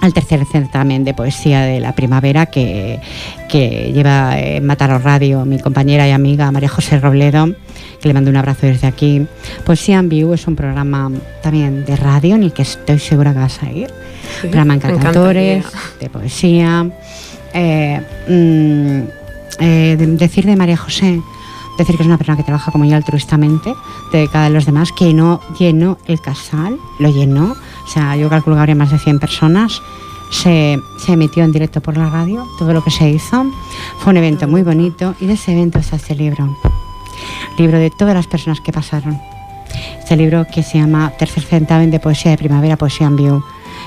al 0.00 0.14
tercer 0.14 0.44
certamen 0.50 1.04
de 1.04 1.12
poesía 1.14 1.60
de 1.62 1.78
la 1.80 1.94
primavera 1.94 2.46
que, 2.46 3.00
que 3.48 3.92
lleva 3.92 4.38
en 4.38 4.64
Mataro 4.64 4.98
Radio 4.98 5.44
mi 5.44 5.58
compañera 5.58 6.08
y 6.08 6.12
amiga 6.12 6.50
María 6.50 6.68
José 6.70 6.98
Robledo, 6.98 7.46
que 8.00 8.08
le 8.08 8.14
mando 8.14 8.30
un 8.30 8.36
abrazo 8.36 8.66
desde 8.66 8.86
aquí. 8.86 9.26
Poesía 9.64 9.98
en 9.98 10.08
View 10.08 10.32
es 10.32 10.46
un 10.46 10.56
programa 10.56 11.10
también 11.42 11.84
de 11.84 11.96
radio 11.96 12.34
en 12.34 12.44
el 12.44 12.52
que 12.52 12.62
estoy 12.62 12.98
segura 12.98 13.32
que 13.32 13.38
vas 13.40 13.62
a 13.62 13.70
ir. 13.70 13.88
Sí, 14.40 14.48
programa 14.48 14.74
en 14.74 14.80
me 14.82 14.82
cantautores, 14.94 15.66
de 16.00 16.08
poesía. 16.08 16.90
Eh, 17.52 18.00
mm, 18.28 19.62
eh, 19.62 19.96
de- 19.98 20.06
decir 20.16 20.46
de 20.46 20.56
María 20.56 20.76
José, 20.76 21.20
decir 21.78 21.96
que 21.96 22.02
es 22.02 22.06
una 22.06 22.16
persona 22.16 22.36
que 22.38 22.44
trabaja 22.44 22.70
como 22.72 22.84
yo 22.86 22.96
altruistamente, 22.96 23.74
dedicada 24.12 24.46
a 24.46 24.50
los 24.50 24.64
demás, 24.64 24.92
que 24.92 25.12
no 25.12 25.40
llenó 25.58 25.98
el 26.06 26.20
casal, 26.20 26.78
lo 26.98 27.10
llenó. 27.10 27.54
O 27.90 27.92
sea, 27.92 28.14
yo 28.14 28.28
calculo 28.28 28.54
que 28.54 28.60
habría 28.60 28.76
más 28.76 28.92
de 28.92 28.98
100 29.00 29.18
personas. 29.18 29.82
Se, 30.30 30.78
se 31.04 31.12
emitió 31.12 31.42
en 31.42 31.50
directo 31.50 31.80
por 31.80 31.96
la 31.96 32.08
radio, 32.08 32.46
todo 32.56 32.72
lo 32.72 32.84
que 32.84 32.90
se 32.92 33.10
hizo. 33.10 33.44
Fue 33.98 34.12
un 34.12 34.16
evento 34.18 34.46
muy 34.46 34.62
bonito 34.62 35.16
y 35.20 35.26
de 35.26 35.32
ese 35.32 35.50
evento 35.50 35.80
está 35.80 35.96
este 35.96 36.14
libro. 36.14 36.56
Libro 37.58 37.78
de 37.78 37.90
todas 37.90 38.14
las 38.14 38.28
personas 38.28 38.60
que 38.60 38.72
pasaron. 38.72 39.18
Este 39.98 40.16
libro 40.16 40.46
que 40.52 40.62
se 40.62 40.78
llama 40.78 41.10
Tercer 41.18 41.42
Certamen 41.42 41.90
de 41.90 41.98
Poesía 41.98 42.30
de 42.30 42.38
Primavera, 42.38 42.76
Poesía 42.76 43.08
en 43.08 43.16
View, 43.16 43.42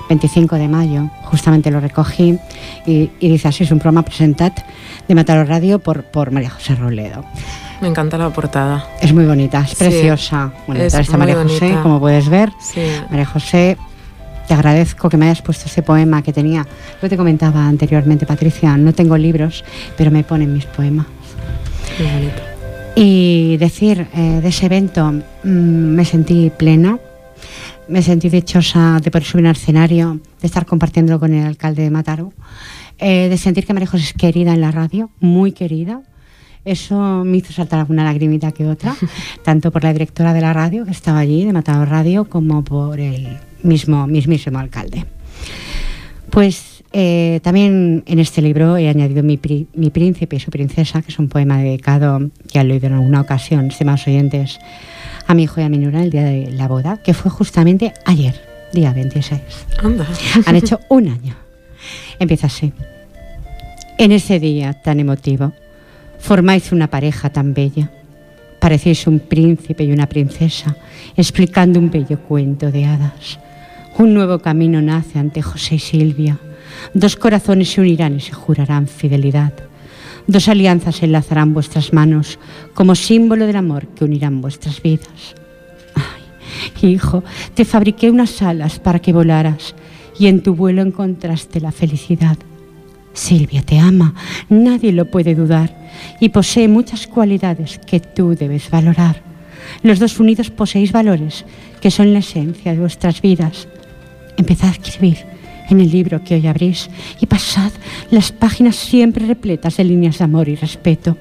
25 0.10 0.56
de 0.58 0.68
mayo, 0.68 1.10
justamente 1.24 1.72
lo 1.72 1.80
recogí 1.80 2.38
y, 2.86 3.10
y 3.22 3.30
dice 3.30 3.48
así, 3.48 3.64
es 3.64 3.72
un 3.72 3.80
programa 3.80 4.02
presentat 4.04 4.60
de 5.08 5.16
Mataro 5.16 5.46
Radio 5.46 5.80
por, 5.80 6.04
por 6.04 6.32
María 6.32 6.50
José 6.50 6.76
Robledo. 6.76 7.24
Me 7.80 7.88
encanta 7.88 8.18
la 8.18 8.30
portada. 8.32 8.86
Es 9.02 9.14
muy 9.14 9.26
bonita, 9.26 9.62
es 9.62 9.70
Sí, 9.72 9.76
preciosa. 9.78 10.52
Bueno, 10.68 10.84
es 10.84 10.94
está 10.94 11.18
María 11.18 11.36
José, 11.36 11.60
bonita. 11.60 11.82
como 11.84 12.00
puedes 12.02 12.28
ver. 12.30 12.52
Sí. 12.60 12.82
María 13.10 13.26
José, 13.26 13.78
te 14.48 14.54
agradezco 14.54 15.10
que 15.10 15.18
me 15.18 15.26
hayas 15.26 15.42
puesto 15.42 15.66
ese 15.66 15.82
poema 15.82 16.22
que 16.22 16.34
tenía. 16.34 16.66
Yo 17.02 17.10
te 17.10 17.18
comentaba 17.18 17.68
anteriormente, 17.68 18.26
Patricia, 18.26 18.78
no 18.78 18.94
tengo 18.94 19.18
libros, 19.18 19.64
pero 19.98 20.12
me 20.12 20.24
ponen 20.24 20.54
mis 20.54 20.66
poemas. 20.66 21.08
Muy 22.00 22.12
bonito. 22.12 22.42
Y 22.96 23.58
decir 23.58 24.08
eh, 24.14 24.40
de 24.42 24.48
ese 24.48 24.68
evento, 24.68 25.12
mm, 25.12 25.48
me 25.48 26.06
sentí 26.06 26.52
plena, 26.56 27.00
me 27.88 28.02
sentí 28.02 28.30
dichosa 28.30 29.00
de 29.02 29.10
poder 29.10 29.26
subir 29.26 29.48
al 29.48 29.56
escenario, 29.56 30.20
de 30.42 30.48
estar 30.48 30.66
compartiéndolo 30.66 31.20
con 31.20 31.34
el 31.34 31.46
alcalde 31.46 31.84
de 31.84 31.90
Mataró, 31.90 32.34
eh, 33.00 33.30
de 33.30 33.38
sentir 33.38 33.66
que 33.66 33.74
María 33.74 33.88
José 33.88 34.04
es 34.04 34.14
querida 34.14 34.54
en 34.54 34.62
la 34.62 34.72
radio, 34.72 35.10
muy 35.20 35.52
querida. 35.54 36.02
Eso 36.66 37.24
me 37.26 37.38
hizo 37.38 37.52
saltar 37.52 37.80
alguna 37.80 38.04
lagrimita 38.04 38.52
que 38.52 38.68
otra, 38.68 38.96
tanto 39.44 39.72
por 39.72 39.84
la 39.84 39.92
directora 39.92 40.34
de 40.34 40.42
la 40.42 40.54
radio 40.54 40.86
que 40.86 40.92
estaba 40.92 41.20
allí, 41.20 41.46
de 41.46 41.52
Mataró 41.52 41.86
Radio, 41.86 42.30
como 42.30 42.64
por 42.64 43.00
el 43.00 43.40
mismo, 43.64 44.06
mismísimo 44.08 44.60
alcalde. 44.60 45.06
Pues 46.30 46.84
eh, 46.94 47.40
también 47.44 48.04
en 48.06 48.20
este 48.20 48.42
libro 48.42 48.78
he 48.78 48.90
añadido 48.90 49.24
mi, 49.24 49.38
pri- 49.38 49.68
mi 49.76 49.90
príncipe 49.90 50.36
y 50.36 50.40
su 50.40 50.52
princesa, 50.52 51.02
que 51.02 51.12
es 51.12 51.20
un 51.20 51.28
poema 51.30 51.58
dedicado, 51.60 52.30
que 52.52 52.60
han 52.60 52.68
leído 52.68 52.88
en 52.88 52.94
alguna 52.94 53.22
ocasión, 53.22 53.68
estimados 53.68 54.08
oyentes, 54.08 54.60
a 55.28 55.34
mi 55.34 55.44
hijo 55.44 55.62
y 55.62 55.64
a 55.64 55.70
mi 55.70 55.78
nura 55.78 56.04
el 56.04 56.10
día 56.10 56.24
de 56.24 56.52
la 56.52 56.68
boda, 56.68 56.98
que 56.98 57.14
fue 57.14 57.30
justamente 57.32 57.94
ayer, 58.06 58.40
día 58.74 58.94
26. 58.94 59.42
Anda. 59.82 60.08
Han 60.46 60.56
hecho 60.56 60.80
un 60.90 61.08
año. 61.08 61.36
Empieza 62.20 62.48
así. 62.48 62.74
En 63.98 64.12
ese 64.12 64.40
día 64.40 64.74
tan 64.74 65.00
emotivo, 65.00 65.54
formáis 66.20 66.72
una 66.72 66.90
pareja 66.90 67.30
tan 67.30 67.54
bella. 67.54 67.92
Parecéis 68.60 69.06
un 69.08 69.20
príncipe 69.20 69.84
y 69.84 69.92
una 69.92 70.08
princesa, 70.08 70.76
explicando 71.18 71.80
un 71.80 71.92
bello 71.92 72.20
cuento 72.22 72.72
de 72.72 72.86
hadas. 72.86 73.40
Un 73.98 74.14
nuevo 74.14 74.40
camino 74.40 74.82
nace 74.82 75.20
ante 75.20 75.42
José 75.42 75.76
y 75.76 75.80
Silvia. 75.80 76.40
Dos 76.94 77.16
corazones 77.16 77.70
se 77.72 77.82
unirán 77.82 78.16
y 78.16 78.22
se 78.22 78.32
jurarán 78.34 78.88
fidelidad. 78.88 79.54
Dos 80.26 80.48
alianzas 80.48 81.04
enlazarán 81.04 81.54
vuestras 81.54 81.94
manos 81.94 82.40
como 82.74 82.96
símbolo 82.96 83.46
del 83.46 83.56
amor 83.56 83.88
que 83.88 84.06
unirán 84.06 84.42
vuestras 84.42 84.82
vidas. 84.82 85.36
Ay, 85.94 86.94
hijo, 86.94 87.24
te 87.54 87.66
fabriqué 87.66 88.10
unas 88.10 88.42
alas 88.42 88.80
para 88.80 89.00
que 89.00 89.14
volaras 89.14 89.76
y 90.18 90.28
en 90.28 90.42
tu 90.42 90.56
vuelo 90.56 90.82
encontraste 90.82 91.62
la 91.62 91.72
felicidad. 91.72 92.38
Silvia 93.14 93.62
te 93.62 93.78
ama, 93.78 94.16
nadie 94.50 94.92
lo 94.92 95.06
puede 95.06 95.36
dudar, 95.36 95.76
y 96.20 96.30
posee 96.30 96.68
muchas 96.68 97.06
cualidades 97.06 97.80
que 97.80 98.00
tú 98.00 98.36
debes 98.36 98.72
valorar. 98.72 99.22
Los 99.84 100.00
dos 100.00 100.20
unidos 100.20 100.50
poseéis 100.50 100.92
valores 100.92 101.46
que 101.80 101.92
son 101.92 102.14
la 102.14 102.20
esencia 102.20 102.74
de 102.74 102.80
vuestras 102.80 103.22
vidas. 103.22 103.68
Empezad 104.38 104.70
a 104.70 104.72
escribir 104.72 105.18
en 105.70 105.80
el 105.80 105.92
libro 105.92 106.24
que 106.24 106.36
hoy 106.36 106.48
abrís 106.48 106.90
y 107.20 107.26
pasad 107.26 107.72
las 108.12 108.32
páginas 108.32 108.76
siempre 108.76 109.26
repletas 109.26 109.78
de 109.78 109.84
líneas 109.84 110.18
de 110.18 110.24
amor 110.24 110.50
y 110.50 110.56
respeto. 110.56 111.18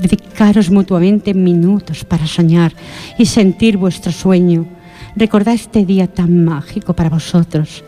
Dedicaros 0.00 0.70
mutuamente 0.70 1.34
minutos 1.34 2.04
para 2.04 2.26
soñar 2.26 2.72
y 3.18 3.26
sentir 3.26 3.76
vuestro 3.76 4.12
sueño. 4.12 4.66
Recordad 5.16 5.54
este 5.54 5.84
día 5.84 6.06
tan 6.06 6.44
mágico 6.44 6.94
para 6.94 7.10
vosotros 7.10 7.82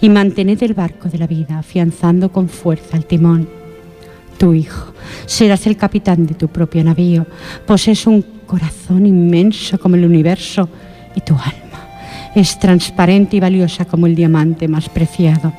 y 0.00 0.08
mantened 0.08 0.62
el 0.62 0.74
barco 0.74 1.08
de 1.08 1.18
la 1.18 1.26
vida 1.26 1.58
afianzando 1.58 2.30
con 2.30 2.48
fuerza 2.48 2.96
el 2.96 3.06
timón. 3.06 3.48
Tu 4.38 4.52
hijo 4.52 4.92
serás 5.24 5.66
el 5.66 5.76
capitán 5.76 6.26
de 6.26 6.34
tu 6.34 6.48
propio 6.48 6.84
navío. 6.84 7.26
Posees 7.66 8.06
un 8.06 8.24
corazón 8.46 9.06
inmenso 9.06 9.78
como 9.80 9.96
el 9.96 10.04
universo 10.04 10.68
y 11.16 11.20
tu 11.22 11.34
alma 11.34 11.65
es 12.36 12.58
transparente 12.58 13.36
y 13.36 13.40
valiosa 13.40 13.86
como 13.86 14.06
el 14.06 14.14
diamante 14.14 14.68
más 14.68 14.90
preciado. 14.90 15.54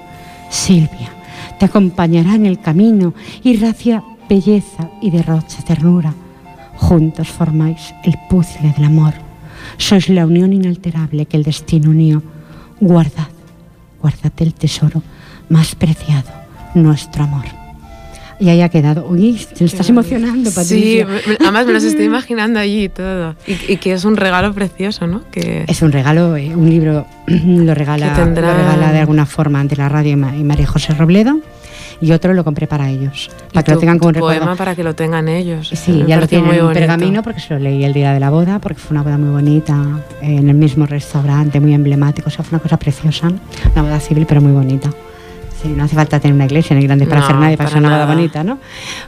Silvia 0.49 1.11
te 1.59 1.65
acompañará 1.65 2.35
en 2.35 2.45
el 2.45 2.59
camino, 2.59 3.15
irracia 3.43 4.03
belleza 4.29 4.89
y 5.01 5.09
derrocha 5.09 5.63
ternura. 5.63 6.13
Juntos 6.75 7.29
formáis 7.29 7.95
el 8.03 8.15
puzzle 8.29 8.73
del 8.73 8.85
amor. 8.85 9.15
Sois 9.77 10.07
la 10.09 10.27
unión 10.27 10.53
inalterable 10.53 11.25
que 11.25 11.37
el 11.37 11.43
destino 11.43 11.89
unió. 11.89 12.21
Guardad, 12.79 13.29
guardad 13.99 14.31
el 14.37 14.53
tesoro 14.53 15.01
más 15.49 15.73
preciado, 15.73 16.29
nuestro 16.75 17.23
amor. 17.23 17.66
Y 18.39 18.49
ahí 18.49 18.61
ha 18.61 18.69
quedado. 18.69 19.07
Uy, 19.07 19.39
te 19.57 19.65
estás 19.65 19.89
emocionando, 19.89 20.51
Sí, 20.51 20.55
Patricia. 20.55 21.05
me- 21.07 21.37
además 21.39 21.65
me 21.65 21.73
los 21.73 21.83
estoy 21.83 22.05
imaginando 22.13 22.59
allí 22.59 22.83
y 22.83 22.89
todo. 22.89 23.35
Y, 23.47 23.73
y 23.73 23.77
que 23.77 23.93
es 23.93 24.05
un 24.05 24.15
regalo 24.15 24.53
precioso, 24.53 25.07
¿no? 25.07 25.23
Que 25.31 25.65
Es 25.67 25.81
un 25.81 25.91
regalo, 25.91 26.35
eh, 26.37 26.55
un 26.55 26.69
libro 26.69 27.07
lo 27.27 27.73
regala, 27.73 28.13
tendrá- 28.13 28.51
lo 28.51 28.57
regala 28.57 28.91
de 28.91 28.99
alguna 28.99 29.25
forma 29.25 29.59
ante 29.59 29.75
la 29.75 29.89
radio 29.89 30.11
y 30.11 30.15
Ma- 30.15 30.35
y 30.35 30.43
María 30.43 30.67
José 30.67 30.93
Robledo 30.93 31.39
y 31.99 32.11
otro 32.11 32.31
lo 32.35 32.43
compré 32.43 32.67
para 32.67 32.91
ellos, 32.91 33.31
para 33.51 33.63
que 33.63 33.71
y 33.71 33.73
lo 33.73 33.77
tu- 33.77 33.79
tengan 33.79 33.97
como 33.97 34.11
tu 34.11 34.15
recuerdo. 34.19 34.39
poema 34.41 34.55
para 34.55 34.75
que 34.75 34.83
lo 34.83 34.93
tengan 34.93 35.27
ellos. 35.27 35.69
Sí, 35.73 36.03
ya 36.07 36.17
lo 36.19 36.27
tienen 36.27 36.53
en 36.53 36.71
pergamino 36.73 37.23
porque 37.23 37.39
se 37.39 37.55
lo 37.55 37.59
leí 37.59 37.83
el 37.83 37.93
día 37.93 38.13
de 38.13 38.19
la 38.19 38.29
boda, 38.29 38.59
porque 38.59 38.79
fue 38.79 38.93
una 38.93 39.01
boda 39.01 39.17
muy 39.17 39.29
bonita, 39.31 39.75
en 40.21 40.47
el 40.47 40.55
mismo 40.55 40.85
restaurante, 40.85 41.59
muy 41.59 41.73
emblemático, 41.73 42.27
o 42.27 42.31
sea, 42.31 42.45
fue 42.45 42.55
una 42.57 42.61
cosa 42.61 42.77
preciosa, 42.77 43.29
una 43.73 43.81
boda 43.81 43.99
civil 43.99 44.27
pero 44.29 44.41
muy 44.41 44.51
bonita. 44.51 44.91
Sí, 45.61 45.69
no 45.69 45.83
hace 45.85 45.95
falta 45.95 46.19
tener 46.19 46.35
una 46.35 46.45
iglesia 46.45 46.75
ni 46.75 46.83
grande 46.83 47.07
para 47.07 47.21
No, 47.21 47.25
hacer 47.25 47.35
nadie, 47.37 47.57
para 47.57 47.69
ser 47.69 47.79
una 47.79 47.89
boda 47.89 48.05
bonita, 48.05 48.43
¿no? 48.43 48.59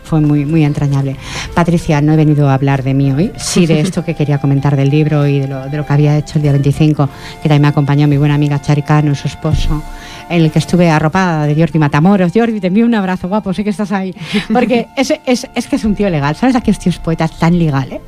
Fue 0.04 0.20
muy, 0.20 0.46
muy 0.46 0.64
entrañable. 0.64 1.16
Patricia, 1.54 2.02
no 2.02 2.14
he 2.14 2.16
venido 2.16 2.50
a 2.50 2.56
hablar 2.56 2.84
de 2.84 2.94
mí 2.96 3.12
hoy, 3.12 3.32
sí 3.38 3.68
de 3.68 3.80
esto 3.82 4.04
que 4.04 4.16
quería 4.16 4.40
comentar 4.40 4.76
del 4.76 4.90
libro 4.90 5.28
y 5.28 5.40
de 5.40 5.48
lo, 5.48 5.68
de 5.68 5.78
lo 5.78 5.86
que 5.86 5.94
había 5.94 6.18
hecho 6.18 6.38
el 6.38 6.42
día 6.42 6.52
25, 6.52 7.08
que 7.42 7.50
también 7.50 7.62
me 7.62 7.68
acompañó 7.68 8.08
mi 8.08 8.18
buena 8.18 8.36
amiga 8.36 8.60
Charicano 8.62 9.12
y 9.12 9.16
su 9.16 9.28
esposo, 9.28 9.84
en 10.30 10.42
el 10.44 10.52
que 10.52 10.60
estuve 10.60 10.90
arropada 10.90 11.46
de 11.46 11.56
Jordi 11.56 11.78
Matamoros. 11.78 12.32
Jordi, 12.34 12.60
te 12.60 12.68
envío 12.68 12.86
un 12.86 12.96
abrazo, 12.96 13.28
guapo, 13.28 13.54
sé 13.54 13.64
que 13.64 13.70
estás 13.70 13.92
ahí. 13.92 14.16
Porque 14.52 14.88
es, 14.98 15.14
es, 15.26 15.48
es 15.54 15.68
que 15.68 15.76
es 15.76 15.86
un 15.86 15.96
tío 15.96 16.10
legal. 16.10 16.36
¿Sabes 16.36 16.56
aquellos 16.56 16.80
tíos 16.80 16.98
poetas 16.98 17.38
tan 17.38 17.60
legales 17.60 18.02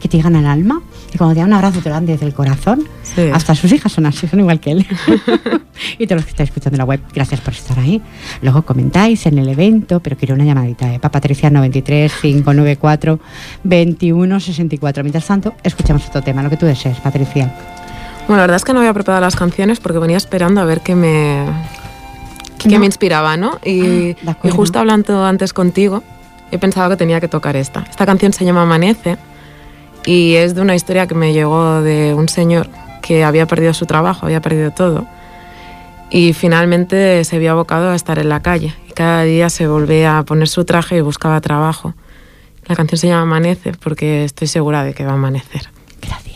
que 0.00 0.08
te 0.08 0.18
llegan 0.18 0.36
al 0.36 0.46
alma? 0.46 0.82
Y 1.14 1.18
cuando 1.18 1.34
te 1.34 1.40
dan 1.40 1.48
un 1.48 1.54
abrazo 1.54 1.80
te 1.80 1.88
lo 1.88 1.94
dan 1.94 2.06
desde 2.06 2.26
el 2.26 2.34
corazón. 2.34 2.86
Sí. 3.02 3.28
Hasta 3.32 3.54
sus 3.54 3.72
hijas 3.72 3.92
son 3.92 4.06
así, 4.06 4.26
son 4.26 4.40
igual 4.40 4.60
que 4.60 4.72
él. 4.72 4.86
y 5.98 6.06
todos 6.06 6.20
los 6.20 6.24
que 6.24 6.30
estáis 6.30 6.50
escuchando 6.50 6.74
en 6.74 6.78
la 6.78 6.84
web, 6.84 7.00
gracias 7.14 7.40
por 7.40 7.54
estar 7.54 7.78
ahí. 7.78 7.85
Luego 8.42 8.62
comentáis 8.62 9.26
en 9.26 9.38
el 9.38 9.48
evento, 9.48 10.00
pero 10.00 10.16
quiero 10.16 10.34
una 10.34 10.44
llamadita, 10.44 10.92
¿eh? 10.92 10.98
Para 10.98 11.12
Patricia 11.12 11.50
93 11.50 12.12
594 12.20 13.18
21 13.64 14.40
64. 14.40 15.02
Mientras 15.04 15.26
tanto, 15.26 15.54
escuchamos 15.62 16.06
otro 16.08 16.22
tema, 16.22 16.42
lo 16.42 16.50
que 16.50 16.56
tú 16.56 16.66
desees, 16.66 16.98
Patricia. 17.00 17.54
Bueno, 18.26 18.36
la 18.38 18.42
verdad 18.42 18.56
es 18.56 18.64
que 18.64 18.72
no 18.72 18.80
había 18.80 18.92
preparado 18.94 19.20
las 19.24 19.36
canciones 19.36 19.78
porque 19.80 19.98
venía 19.98 20.16
esperando 20.16 20.60
a 20.60 20.64
ver 20.64 20.80
qué 20.80 20.94
me, 20.94 21.44
qué 22.58 22.68
No. 22.70 22.78
me 22.80 22.86
inspiraba, 22.86 23.36
¿no? 23.36 23.58
Y, 23.64 24.16
Ah, 24.26 24.36
y 24.42 24.50
justo 24.50 24.78
hablando 24.80 25.24
antes 25.24 25.52
contigo, 25.52 26.02
he 26.50 26.58
pensado 26.58 26.90
que 26.90 26.96
tenía 26.96 27.20
que 27.20 27.28
tocar 27.28 27.54
esta. 27.56 27.84
Esta 27.88 28.04
canción 28.06 28.32
se 28.32 28.44
llama 28.44 28.62
Amanece 28.62 29.16
y 30.04 30.34
es 30.34 30.54
de 30.54 30.60
una 30.62 30.74
historia 30.74 31.06
que 31.06 31.14
me 31.14 31.32
llegó 31.32 31.82
de 31.82 32.14
un 32.14 32.28
señor 32.28 32.68
que 33.02 33.22
había 33.24 33.46
perdido 33.46 33.72
su 33.74 33.86
trabajo, 33.86 34.26
había 34.26 34.40
perdido 34.40 34.72
todo 34.72 35.06
y 36.10 36.32
finalmente 36.32 37.24
se 37.24 37.38
vio 37.38 37.52
abocado 37.52 37.90
a 37.90 37.94
estar 37.94 38.18
en 38.18 38.28
la 38.28 38.40
calle 38.40 38.74
y 38.88 38.92
cada 38.92 39.22
día 39.22 39.50
se 39.50 39.66
volvía 39.66 40.18
a 40.18 40.24
poner 40.24 40.48
su 40.48 40.64
traje 40.64 40.96
y 40.96 41.00
buscaba 41.00 41.40
trabajo. 41.40 41.94
La 42.66 42.74
canción 42.74 42.98
se 42.98 43.08
llama 43.08 43.22
Amanece 43.22 43.72
porque 43.72 44.24
estoy 44.24 44.48
segura 44.48 44.84
de 44.84 44.94
que 44.94 45.04
va 45.04 45.12
a 45.12 45.14
amanecer. 45.14 45.70
Gracias. 46.00 46.35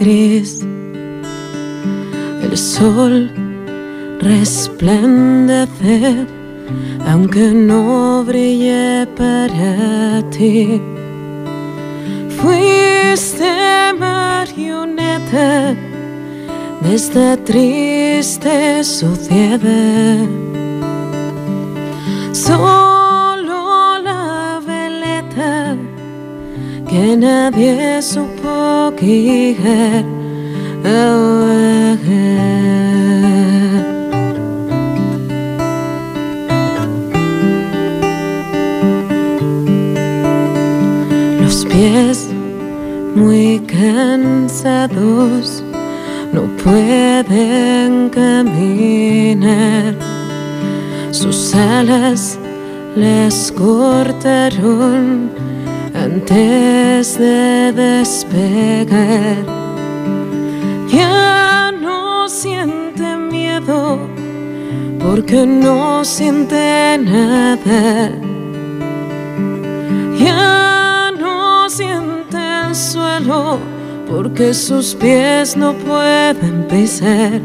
El 0.00 0.46
sol 2.56 3.30
resplandece, 4.18 6.26
aunque 7.06 7.52
no 7.52 8.24
brille 8.24 9.06
para 9.14 10.22
ti. 10.30 10.80
Fuiste 12.30 13.92
marioneta 13.98 15.74
de 16.80 16.94
esta 16.94 17.36
triste 17.36 18.82
sociedad. 18.82 20.26
Que 26.90 27.16
nadie 27.16 28.02
supo 28.02 28.92
guiar. 29.00 30.04
Los 41.40 41.64
pies 41.66 42.28
muy 43.14 43.60
cansados 43.60 45.62
no 46.32 46.42
pueden 46.64 48.08
caminar. 48.08 49.94
Sus 51.12 51.54
alas 51.54 52.36
les 52.96 53.52
cortaron 53.52 55.30
antes 56.02 57.18
de 57.18 57.72
despegar. 57.72 59.44
Ya 60.88 61.72
no 61.72 62.28
siente 62.28 63.16
miedo 63.16 63.98
porque 64.98 65.46
no 65.46 66.04
siente 66.04 66.98
nada. 66.98 68.12
Ya 70.18 71.12
no 71.18 71.68
siente 71.68 72.38
el 72.66 72.74
suelo 72.74 73.58
porque 74.08 74.54
sus 74.54 74.94
pies 74.94 75.56
no 75.56 75.74
pueden 75.74 76.66
pisar. 76.68 77.40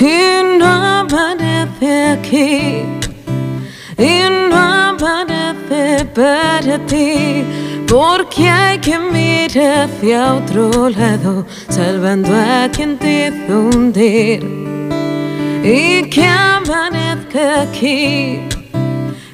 Y 0.00 0.58
no 0.58 0.66
aparece 1.00 1.90
aquí, 2.12 2.84
y 3.98 4.22
no 4.50 4.56
aparece 4.56 6.04
para 6.14 6.78
ti. 6.86 7.44
Porque 7.88 8.48
hay 8.48 8.78
que 8.78 8.96
mirar 8.98 9.90
hacia 9.90 10.34
otro 10.34 10.88
lado, 10.88 11.46
salvando 11.68 12.32
a 12.32 12.68
quien 12.70 12.96
te 12.98 13.28
hizo 13.28 13.58
hundir. 13.60 14.40
Y 15.64 16.08
que 16.08 16.24
amanezca 16.24 17.62
aquí, 17.62 18.40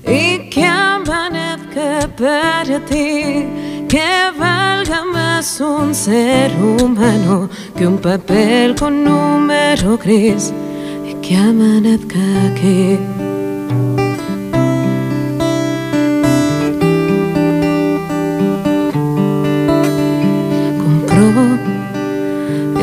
y 0.06 0.48
que 0.50 0.64
amanezca 0.64 2.08
para 2.16 2.80
ti, 2.86 3.46
que 3.88 4.30
valga 4.38 5.04
más 5.04 5.60
un 5.60 5.94
ser 5.94 6.52
humano 6.62 7.48
que 7.76 7.86
un 7.86 7.98
papel 7.98 8.74
con 8.74 9.02
número 9.02 9.96
gris. 9.96 10.52
Y 11.08 11.14
que 11.14 11.36
amanezca 11.36 12.18
aquí. 12.52 12.98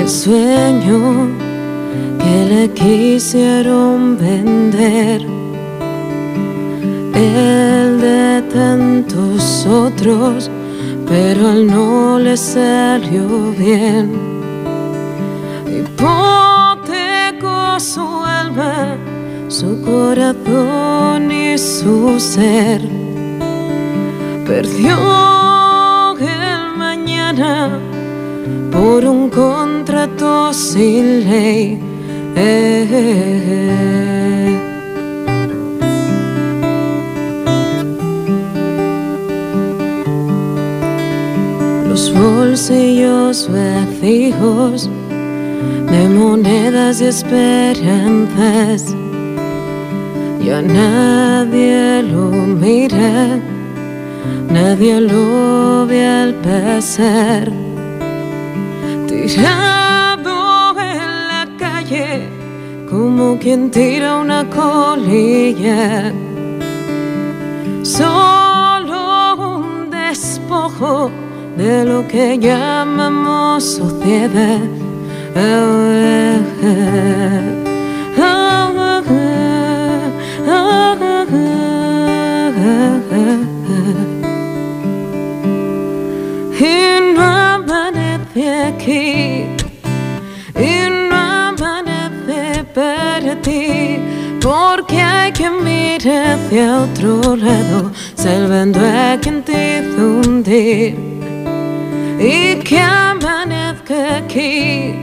el 0.06 0.12
sueño 0.12 1.30
que 2.20 2.46
le 2.48 2.70
quisieron 2.74 4.18
vender, 4.20 5.22
el 7.16 8.02
de 8.02 8.44
tantos 8.54 9.66
otros, 9.66 10.52
pero 11.08 11.52
él 11.52 11.68
no 11.68 12.20
le 12.20 12.36
salió 12.38 13.52
bien. 13.58 14.12
Hipotecó 15.68 17.58
su 17.80 18.08
alma, 18.24 18.98
su 19.48 19.82
corazón 19.82 21.32
y 21.32 21.58
su 21.58 22.20
ser. 22.20 22.82
Perdió 24.46 24.98
el 26.20 26.78
mañana 26.78 27.80
por 28.72 29.06
un 29.06 29.30
contrato 29.30 30.54
sin 30.54 31.30
ley. 31.30 31.80
Los 41.96 42.12
bolsillos 42.14 43.50
vacíos 43.50 44.90
de 45.92 46.10
monedas 46.10 47.00
y 47.00 47.06
esperanzas. 47.06 48.94
Ya 50.44 50.62
nadie 50.62 52.04
lo 52.04 52.32
mira, 52.32 53.40
nadie 54.50 55.00
lo 55.00 55.88
ve 55.88 56.06
al 56.06 56.34
pasar 56.34 57.50
tirado 59.08 60.78
en 60.78 61.28
la 61.30 61.48
calle 61.58 62.28
como 62.90 63.40
quien 63.40 63.72
tira 63.72 64.18
una 64.18 64.44
colilla. 64.50 66.12
Solo 67.84 69.36
un 69.38 69.90
despojo 69.90 71.10
de 71.58 71.86
lo 71.86 72.08
que 72.08 72.38
llamamos 72.38 73.64
sociedad. 73.64 74.62
Y 86.58 87.14
no 87.14 87.22
amanece 87.22 88.50
aquí 88.70 89.46
y 90.56 90.90
no 91.10 91.16
amanece 91.16 92.64
para 92.74 93.40
ti 93.42 94.00
porque 94.42 95.02
hay 95.02 95.32
que 95.32 95.50
mirar 95.50 96.40
hacia 96.40 96.82
otro 96.82 97.36
lado 97.36 97.92
salvando 98.16 98.80
a 98.80 99.18
quien 99.22 99.44
te 99.44 99.82
hundir 99.98 101.15
y 102.20 102.56
que 102.64 102.80
amanezca 102.80 104.18
aquí 104.18 104.96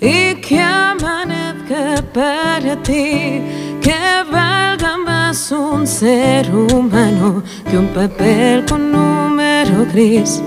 y 0.00 0.34
que 0.36 0.60
amanezca 0.60 2.02
para 2.12 2.76
ti 2.82 3.40
que 3.80 4.24
valga 4.30 4.96
más 4.98 5.52
un 5.52 5.86
ser 5.86 6.50
humano 6.54 7.42
que 7.70 7.78
un 7.78 7.88
papel 7.88 8.64
con 8.66 8.92
número 8.92 9.86
gris 9.92 10.42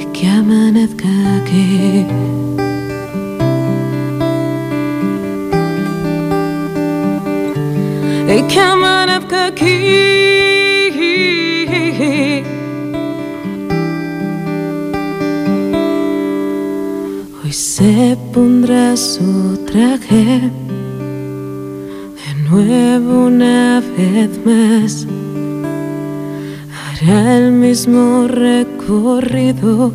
y 0.00 0.04
que 0.06 0.28
amanezca 0.28 1.08
aquí. 1.40 2.06
Y 8.28 8.42
que 8.42 8.60
amanezca 8.60 9.46
aquí. 9.46 10.55
Se 17.56 18.18
pondrá 18.34 18.94
su 18.98 19.56
traje 19.64 20.50
de 22.20 22.34
nuevo 22.50 23.26
una 23.28 23.82
vez 23.96 24.30
más. 24.44 25.06
Hará 26.76 27.38
el 27.38 27.52
mismo 27.52 28.28
recorrido 28.28 29.90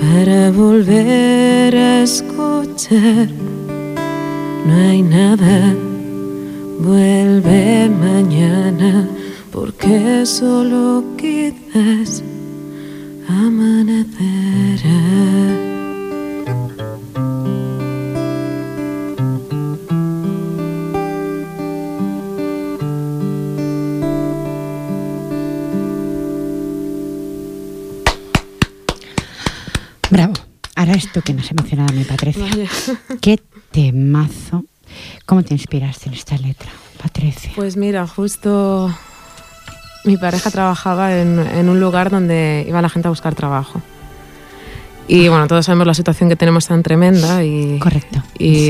para 0.00 0.52
volver 0.52 1.74
a 1.74 2.02
escuchar. 2.02 3.28
No 4.64 4.74
hay 4.74 5.02
nada, 5.02 5.74
vuelve 6.78 7.90
mañana 7.90 9.08
porque 9.50 10.24
solo 10.24 11.02
quizás 11.16 12.22
Bravo. 14.80 15.69
Esto 30.90 31.22
que 31.22 31.32
nos 31.32 31.50
ha 31.50 31.54
mencionado 31.54 31.94
mi 31.94 32.02
Patricia. 32.04 32.46
Qué 33.20 33.38
temazo. 33.70 34.64
¿Cómo 35.24 35.44
te 35.44 35.54
inspiraste 35.54 36.08
en 36.08 36.14
esta 36.14 36.36
letra, 36.36 36.70
Patricia? 37.00 37.52
Pues 37.54 37.76
mira, 37.76 38.08
justo 38.08 38.92
mi 40.04 40.16
pareja 40.16 40.50
trabajaba 40.50 41.16
en, 41.16 41.68
un 41.68 41.78
lugar 41.78 42.10
donde 42.10 42.64
iba 42.66 42.82
la 42.82 42.88
gente 42.88 43.06
a 43.06 43.10
buscar 43.10 43.36
trabajo. 43.36 43.80
Y 45.06 45.28
bueno, 45.28 45.46
todos 45.46 45.66
sabemos 45.66 45.86
la 45.86 45.94
situación 45.94 46.28
que 46.28 46.36
tenemos 46.36 46.66
tan 46.66 46.82
tremenda 46.82 47.44
y, 47.44 47.78
Correcto. 47.78 48.22
y 48.38 48.68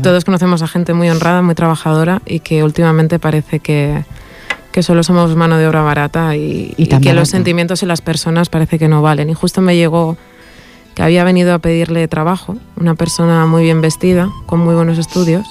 todos 0.00 0.24
conocemos 0.24 0.62
a 0.62 0.68
gente 0.68 0.94
muy 0.94 1.08
honrada, 1.08 1.42
muy 1.42 1.54
trabajadora 1.56 2.22
y 2.24 2.40
que 2.40 2.62
últimamente 2.62 3.18
parece 3.18 3.58
que, 3.58 4.04
que 4.70 4.82
solo 4.84 5.02
somos 5.02 5.34
mano 5.34 5.56
de 5.56 5.66
obra 5.66 5.82
barata 5.82 6.36
y, 6.36 6.74
y 6.76 6.86
que 6.86 7.14
los 7.14 7.28
sentimientos 7.28 7.82
y 7.82 7.86
las 7.86 8.00
personas 8.00 8.48
parece 8.48 8.78
que 8.78 8.86
no 8.86 9.02
valen. 9.02 9.30
Y 9.30 9.34
justo 9.34 9.60
me 9.60 9.76
llegó 9.76 10.16
que 10.98 11.04
había 11.04 11.22
venido 11.22 11.54
a 11.54 11.60
pedirle 11.60 12.08
trabajo, 12.08 12.56
una 12.76 12.96
persona 12.96 13.46
muy 13.46 13.62
bien 13.62 13.80
vestida, 13.80 14.28
con 14.46 14.58
muy 14.58 14.74
buenos 14.74 14.98
estudios, 14.98 15.46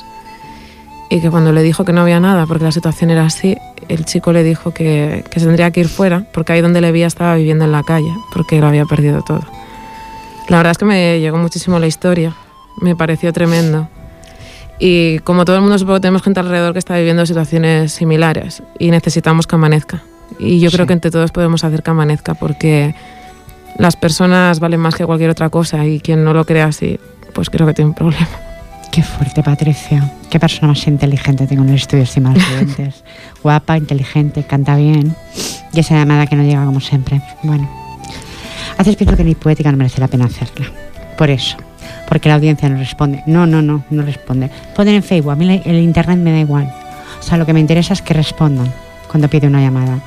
y 1.10 1.22
que 1.22 1.30
cuando 1.30 1.54
le 1.54 1.64
dijo 1.64 1.86
que 1.86 1.94
no 1.94 2.02
había 2.02 2.20
nada 2.20 2.46
porque 2.46 2.66
la 2.66 2.74
situación 2.74 3.12
era 3.12 3.24
así, 3.24 3.56
el 3.88 4.04
chico 4.04 4.34
le 4.34 4.44
dijo 4.44 4.74
que, 4.74 5.24
que 5.32 5.40
se 5.40 5.46
tendría 5.46 5.72
que 5.72 5.80
ir 5.80 5.88
fuera 5.88 6.26
porque 6.34 6.52
ahí 6.52 6.60
donde 6.60 6.82
le 6.82 6.92
veía 6.92 7.08
estaba 7.08 7.34
viviendo 7.38 7.64
en 7.64 7.72
la 7.72 7.84
calle 7.84 8.14
porque 8.34 8.60
lo 8.60 8.68
había 8.68 8.84
perdido 8.84 9.22
todo. 9.22 9.40
La 10.50 10.58
verdad 10.58 10.72
es 10.72 10.78
que 10.80 10.84
me 10.84 11.22
llegó 11.22 11.38
muchísimo 11.38 11.80
la 11.80 11.88
historia, 11.88 12.36
me 12.82 12.98
pareció 12.98 13.32
tremendo. 13.32 13.88
Y 14.80 15.20
como 15.20 15.46
todo 15.46 15.56
el 15.56 15.62
mundo 15.62 15.80
supongo 15.80 16.02
tenemos 16.02 16.24
gente 16.24 16.42
alrededor 16.42 16.74
que 16.74 16.80
está 16.80 16.98
viviendo 16.98 17.26
situaciones 17.26 17.94
similares 17.94 18.64
y 18.80 18.92
necesitamos 18.92 19.48
que 19.48 19.56
amanezca. 19.56 20.04
Y 20.40 20.60
yo 20.60 20.70
creo 20.72 20.88
que 20.88 20.92
entre 20.92 21.10
todos 21.10 21.32
podemos 21.32 21.64
hacer 21.64 21.84
que 21.84 21.92
amanezca 21.92 22.34
porque 22.34 22.94
las 23.78 23.96
personas 23.96 24.60
valen 24.60 24.80
más 24.80 24.96
que 24.96 25.06
cualquier 25.06 25.30
otra 25.30 25.50
cosa 25.50 25.86
y 25.86 26.00
quien 26.00 26.24
no 26.24 26.34
lo 26.34 26.46
crea 26.46 26.66
así, 26.66 27.00
pues 27.34 27.50
creo 27.50 27.68
que 27.68 27.74
tiene 27.74 27.90
un 27.90 27.96
problema. 27.96 28.28
Qué 28.92 29.04
fuerte, 29.04 29.44
Patricia. 29.44 30.12
Qué 30.30 30.40
persona 30.40 30.70
más 30.70 30.88
inteligente 30.88 31.46
tengo 31.46 31.63
en 31.63 31.70
el 31.70 31.76
estudio, 31.76 32.04
más 32.22 32.36
estudiantes. 32.36 33.04
Guapa, 33.44 33.78
inteligente, 33.78 34.44
canta 34.44 34.76
bien. 34.76 35.16
Y 35.72 35.80
esa 35.80 35.96
llamada 35.96 36.26
que 36.26 36.36
no 36.36 36.44
llega 36.44 36.66
como 36.66 36.80
siempre. 36.80 37.22
Bueno, 37.44 37.70
haces 38.78 38.96
pienso 38.96 39.16
que 39.16 39.24
ni 39.24 39.36
poética 39.36 39.72
no 39.72 39.78
merece 39.78 40.02
la 40.02 40.08
pena 40.08 40.26
hacerla. 40.26 40.66
Por 41.16 41.30
eso. 41.30 41.58
Porque 42.08 42.30
la 42.30 42.36
audiencia 42.36 42.70
no 42.70 42.78
responde. 42.78 43.22
No, 43.28 43.46
no, 43.46 43.62
no, 43.62 43.84
no 43.92 44.04
responde. 44.04 44.50
Ponen 44.76 44.96
en 44.96 45.04
Facebook. 45.04 45.32
A 45.32 45.36
mí 45.36 45.62
el 45.63 45.76
internet 45.76 46.18
me 46.18 46.32
da 46.32 46.40
igual. 46.40 46.74
O 47.20 47.24
sea, 47.24 47.38
lo 47.38 47.46
que 47.46 47.54
me 47.54 47.60
interesa 47.60 47.94
es 47.94 48.02
que 48.02 48.16
respondan 48.16 48.74
cuando 49.08 49.28
pide 49.28 49.46
una 49.46 49.62
llamada. 49.62 50.00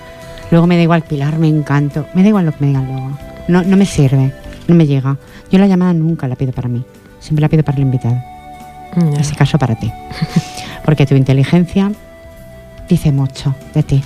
Luego 0.51 0.67
me 0.67 0.77
da 0.77 0.83
igual 0.83 1.03
Pilar, 1.03 1.39
me 1.39 1.47
encanto. 1.47 2.07
Me 2.15 2.23
da 2.23 2.29
igual 2.29 2.47
lo 2.47 2.53
que 2.53 2.59
me 2.61 2.67
digan 2.69 2.87
luego. 2.87 3.30
No, 3.51 3.63
no 3.63 3.77
me 3.77 3.85
sirve, 3.85 4.33
no 4.69 4.77
me 4.77 4.87
llega. 4.87 5.17
Yo 5.51 5.59
la 5.59 5.67
llamada 5.67 5.93
nunca 5.93 6.29
la 6.29 6.37
pido 6.37 6.53
para 6.53 6.69
mí, 6.69 6.85
siempre 7.19 7.41
la 7.41 7.49
pido 7.49 7.65
para 7.65 7.79
el 7.79 7.83
invitado. 7.83 8.17
En 8.97 9.15
este 9.15 9.35
caso 9.35 9.59
para 9.59 9.75
ti. 9.75 9.91
Porque 10.85 11.05
tu 11.05 11.17
inteligencia 11.17 11.91
dice 12.89 13.11
mucho 13.11 13.55
de 13.75 13.83
ti, 13.83 14.03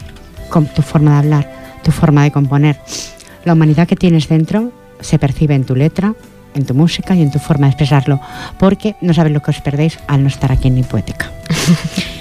con 0.48 0.66
tu 0.66 0.80
forma 0.80 1.12
de 1.12 1.18
hablar, 1.18 1.52
tu 1.82 1.90
forma 1.90 2.22
de 2.24 2.30
componer. 2.30 2.78
La 3.44 3.52
humanidad 3.52 3.86
que 3.86 3.96
tienes 3.96 4.28
dentro 4.28 4.72
se 5.00 5.18
percibe 5.18 5.54
en 5.54 5.64
tu 5.64 5.76
letra, 5.76 6.14
en 6.54 6.64
tu 6.64 6.74
música 6.74 7.14
y 7.14 7.20
en 7.20 7.30
tu 7.30 7.38
forma 7.38 7.66
de 7.66 7.72
expresarlo, 7.72 8.20
porque 8.58 8.96
no 9.02 9.12
sabes 9.12 9.32
lo 9.32 9.42
que 9.42 9.50
os 9.50 9.60
perdéis 9.60 9.98
al 10.06 10.22
no 10.22 10.28
estar 10.28 10.52
aquí 10.52 10.68
en 10.68 10.76
Ni 10.76 10.82
Poética. 10.82 11.30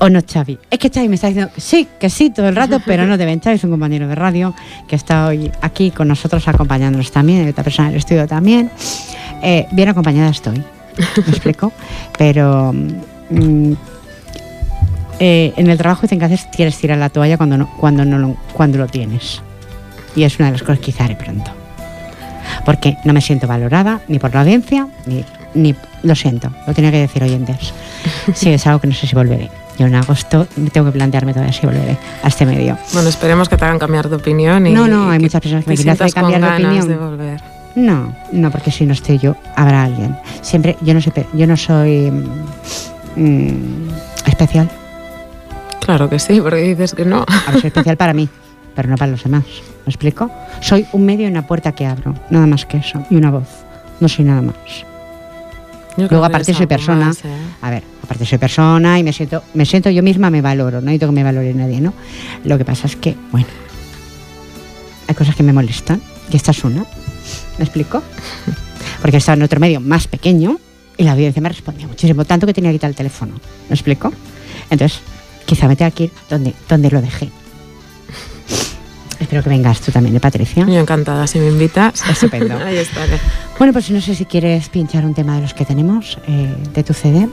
¿O 0.00 0.08
no, 0.08 0.20
Xavi? 0.22 0.58
Es 0.70 0.78
que 0.78 0.90
Xavi 0.90 1.08
me 1.08 1.16
está 1.16 1.26
diciendo 1.26 1.52
sí, 1.56 1.88
que 1.98 2.08
sí, 2.08 2.30
todo 2.30 2.48
el 2.48 2.56
rato, 2.56 2.80
pero 2.86 3.06
no 3.06 3.16
deben. 3.18 3.40
Xavi 3.40 3.56
es 3.56 3.64
un 3.64 3.70
compañero 3.70 4.06
de 4.08 4.14
radio 4.14 4.54
que 4.86 4.96
está 4.96 5.26
hoy 5.26 5.50
aquí 5.60 5.90
con 5.90 6.08
nosotros 6.08 6.46
acompañándonos 6.46 7.10
también, 7.10 7.42
hay 7.42 7.50
otra 7.50 7.64
persona 7.64 7.88
del 7.88 7.98
estudio 7.98 8.26
también. 8.26 8.70
Eh, 9.42 9.66
bien 9.72 9.88
acompañada 9.88 10.30
estoy, 10.30 10.58
¿me 10.58 11.30
explico? 11.30 11.72
Pero 12.18 12.72
mm, 12.72 13.72
eh, 15.20 15.52
en 15.56 15.70
el 15.70 15.78
trabajo 15.78 16.02
dicen 16.02 16.18
que 16.20 16.24
haces 16.26 16.46
quieres 16.54 16.76
tirar 16.78 16.98
la 16.98 17.08
toalla 17.08 17.36
cuando, 17.36 17.58
no, 17.58 17.76
cuando, 17.76 18.04
no 18.04 18.18
lo, 18.18 18.36
cuando 18.52 18.78
lo 18.78 18.86
tienes. 18.86 19.42
Y 20.14 20.22
es 20.22 20.38
una 20.38 20.46
de 20.46 20.52
las 20.52 20.62
cosas 20.62 20.78
que 20.78 20.86
quizá 20.86 21.04
haré 21.04 21.16
pronto. 21.16 21.50
Porque 22.64 22.96
no 23.04 23.12
me 23.12 23.20
siento 23.20 23.46
valorada 23.46 24.00
ni 24.08 24.18
por 24.18 24.32
la 24.32 24.40
audiencia, 24.40 24.88
ni, 25.06 25.24
ni 25.54 25.74
lo 26.02 26.14
siento, 26.14 26.50
lo 26.66 26.74
tenía 26.74 26.90
que 26.90 26.98
decir 26.98 27.22
oyentes. 27.22 27.72
Sí, 28.34 28.50
es 28.50 28.66
algo 28.66 28.80
que 28.80 28.86
no 28.86 28.94
sé 28.94 29.06
si 29.06 29.14
volveré. 29.14 29.50
Yo 29.78 29.86
en 29.86 29.94
agosto 29.94 30.46
tengo 30.72 30.86
que 30.86 30.92
plantearme 30.92 31.32
todavía 31.32 31.52
si 31.52 31.64
volveré 31.64 31.96
a 32.22 32.28
este 32.28 32.44
medio. 32.44 32.76
Bueno, 32.92 33.08
esperemos 33.08 33.48
que 33.48 33.56
te 33.56 33.64
hagan 33.64 33.78
cambiar 33.78 34.08
de 34.08 34.16
opinión. 34.16 34.66
Y, 34.66 34.72
no, 34.72 34.88
no, 34.88 35.10
hay 35.10 35.20
muchas 35.20 35.40
personas 35.40 35.64
que 35.64 35.70
me 35.70 35.76
quieren 35.76 35.92
hacer 35.92 36.12
cambiar 36.12 36.40
de 36.40 36.96
opinión. 36.96 37.38
No, 37.76 38.12
no, 38.32 38.50
porque 38.50 38.72
si 38.72 38.84
no 38.84 38.92
estoy 38.92 39.18
yo, 39.18 39.36
habrá 39.54 39.84
alguien. 39.84 40.16
Siempre, 40.42 40.76
yo 40.80 40.94
no, 40.94 41.00
sé, 41.00 41.12
yo 41.32 41.46
no 41.46 41.56
soy 41.56 42.10
mm, 43.14 43.88
especial. 44.26 44.68
Claro 45.80 46.10
que 46.10 46.18
sí, 46.18 46.40
porque 46.40 46.56
dices 46.56 46.94
que 46.94 47.04
no. 47.04 47.24
soy 47.52 47.66
especial 47.66 47.96
para 47.96 48.12
mí, 48.14 48.28
pero 48.74 48.88
no 48.88 48.96
para 48.96 49.12
los 49.12 49.22
demás. 49.22 49.44
¿Me 49.86 49.90
explico? 49.90 50.28
Soy 50.60 50.86
un 50.92 51.06
medio 51.06 51.28
y 51.28 51.30
una 51.30 51.46
puerta 51.46 51.72
que 51.72 51.86
abro, 51.86 52.14
nada 52.30 52.46
más 52.46 52.66
que 52.66 52.78
eso, 52.78 53.04
y 53.10 53.16
una 53.16 53.30
voz. 53.30 53.48
No 54.00 54.08
soy 54.08 54.24
nada 54.24 54.42
más. 54.42 54.56
Luego 55.96 56.24
aparte 56.24 56.52
soy 56.54 56.66
persona, 56.66 57.10
¿eh? 57.24 57.28
a 57.62 57.70
ver, 57.70 57.82
aparte 58.08 58.24
soy 58.24 58.38
persona 58.38 58.98
y 58.98 59.04
me 59.04 59.12
siento, 59.12 59.42
me 59.52 59.66
siento 59.66 59.90
yo 59.90 60.02
misma, 60.02 60.30
me 60.30 60.40
valoro, 60.40 60.80
no 60.80 60.86
necesito 60.86 61.08
que 61.08 61.12
me 61.12 61.22
valore 61.22 61.52
nadie, 61.52 61.78
¿no? 61.78 61.92
Lo 62.42 62.56
que 62.56 62.64
pasa 62.64 62.86
es 62.86 62.96
que, 62.96 63.14
bueno, 63.30 63.46
hay 65.06 65.14
cosas 65.14 65.36
que 65.36 65.42
me 65.42 65.52
molestan, 65.52 66.00
y 66.32 66.36
esta 66.36 66.52
es 66.52 66.64
una, 66.64 66.86
¿me 67.58 67.64
explico? 67.64 68.02
Porque 69.02 69.18
estaba 69.18 69.36
en 69.36 69.42
otro 69.42 69.60
medio 69.60 69.80
más 69.80 70.08
pequeño 70.08 70.58
y 70.96 71.04
la 71.04 71.12
audiencia 71.12 71.42
me 71.42 71.50
respondía 71.50 71.86
muchísimo, 71.86 72.24
tanto 72.24 72.46
que 72.46 72.54
tenía 72.54 72.70
que 72.70 72.76
quitar 72.76 72.88
el 72.88 72.96
teléfono, 72.96 73.34
¿me 73.68 73.74
explico? 73.74 74.10
Entonces, 74.70 75.00
quizá 75.44 75.68
me 75.68 75.76
tenga 75.76 75.90
que 75.90 76.04
ir 76.04 76.12
donde, 76.30 76.54
donde 76.66 76.90
lo 76.90 77.02
dejé. 77.02 77.28
Espero 79.28 79.42
que 79.42 79.50
vengas 79.50 79.82
tú 79.82 79.92
también, 79.92 80.16
¿eh, 80.16 80.20
Patricia? 80.20 80.64
Yo 80.64 80.80
encantada, 80.80 81.26
si 81.26 81.38
me 81.38 81.48
invitas. 81.48 82.02
Estupendo. 82.08 82.56
Ahí 82.64 82.78
estaré. 82.78 83.20
Bueno, 83.58 83.74
pues 83.74 83.90
no 83.90 84.00
sé 84.00 84.14
si 84.14 84.24
quieres 84.24 84.70
pinchar 84.70 85.04
un 85.04 85.12
tema 85.12 85.36
de 85.36 85.42
los 85.42 85.52
que 85.52 85.66
tenemos 85.66 86.16
eh, 86.26 86.56
de 86.72 86.82
tu 86.82 86.94
CD. 86.94 87.28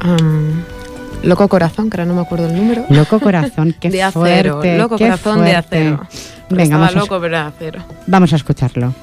Loco 1.24 1.48
Corazón, 1.48 1.90
que 1.90 1.96
ahora 1.96 2.06
no 2.06 2.14
me 2.14 2.24
acuerdo 2.24 2.48
el 2.48 2.56
número. 2.58 2.84
Loco 2.90 3.18
Corazón, 3.22 3.74
qué 3.80 3.90
de 3.90 4.04
acero. 4.04 4.62
Loco 4.78 4.98
Corazón 4.98 5.46
de 5.46 5.56
acero. 5.56 6.06
Venga, 6.50 6.76
vamos 6.76 6.96
loco, 6.96 7.18
pero 7.22 7.38
acero. 7.38 7.82
Vamos 8.08 8.34
a 8.34 8.36
escucharlo. 8.36 8.94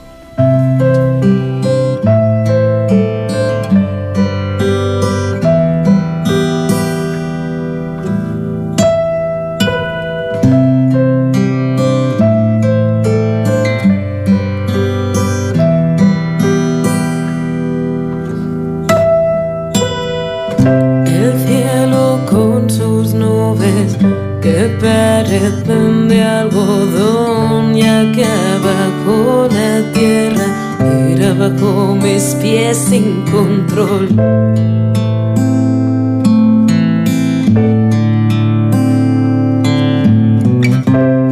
Bajo 31.42 31.96
mis 31.96 32.36
pies 32.40 32.78
sin 32.78 33.24
control. 33.32 34.06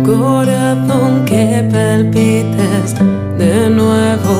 Corazón 0.04 1.24
que 1.26 1.68
palpitas 1.70 2.96
de 3.38 3.70
nuevo 3.70 4.36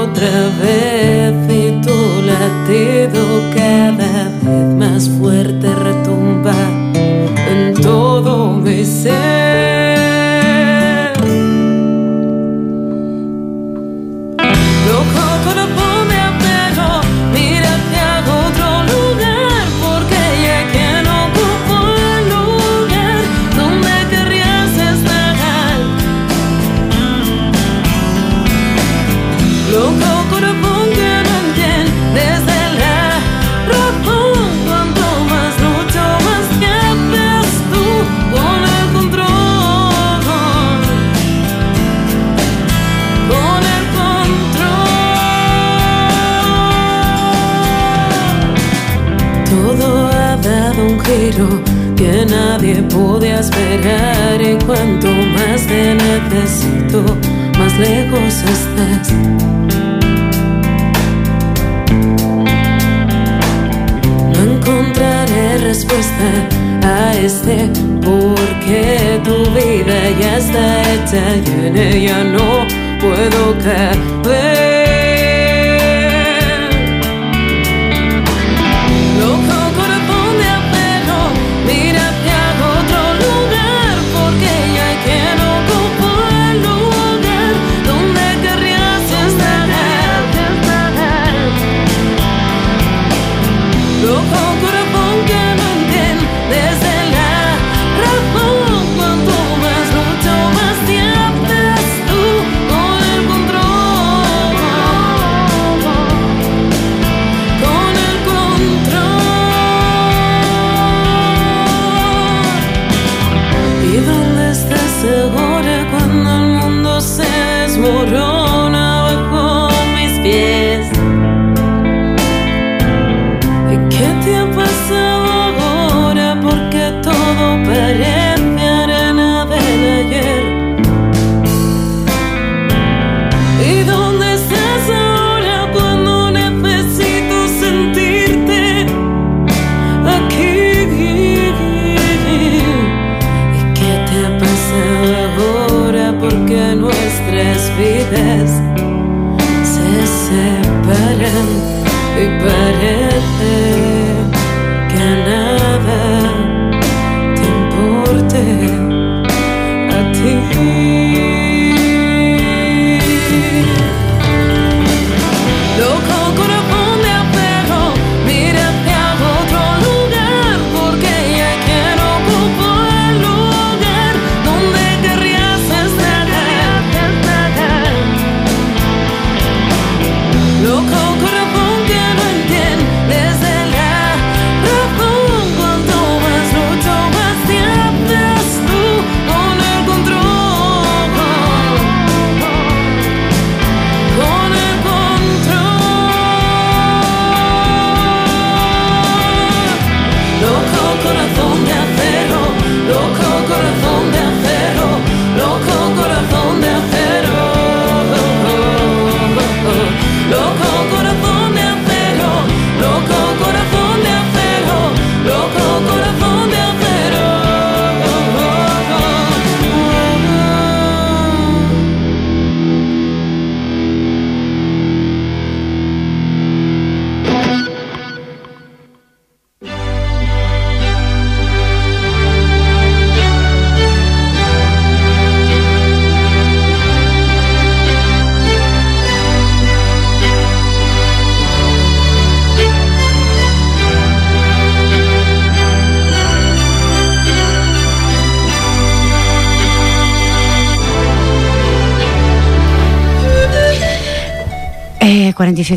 otra 0.00 0.34
vez 0.62 1.34
y 1.60 1.72
tu 1.84 1.98
latido 2.32 3.20
cada 3.54 4.30
vez 4.42 4.66
más 4.78 5.10
fuerte 5.10 5.74
retumba 5.74 6.54
todo 7.82 8.54
me 8.54 8.84
ser. 8.84 9.39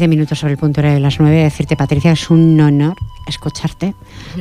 Minutos 0.08 0.40
sobre 0.40 0.54
el 0.54 0.60
punto 0.60 0.82
de 0.82 1.00
las 1.00 1.20
9. 1.20 1.44
Decirte, 1.44 1.76
Patricia, 1.76 2.12
es 2.12 2.30
un 2.30 2.60
honor 2.60 2.96
escucharte. 3.28 3.94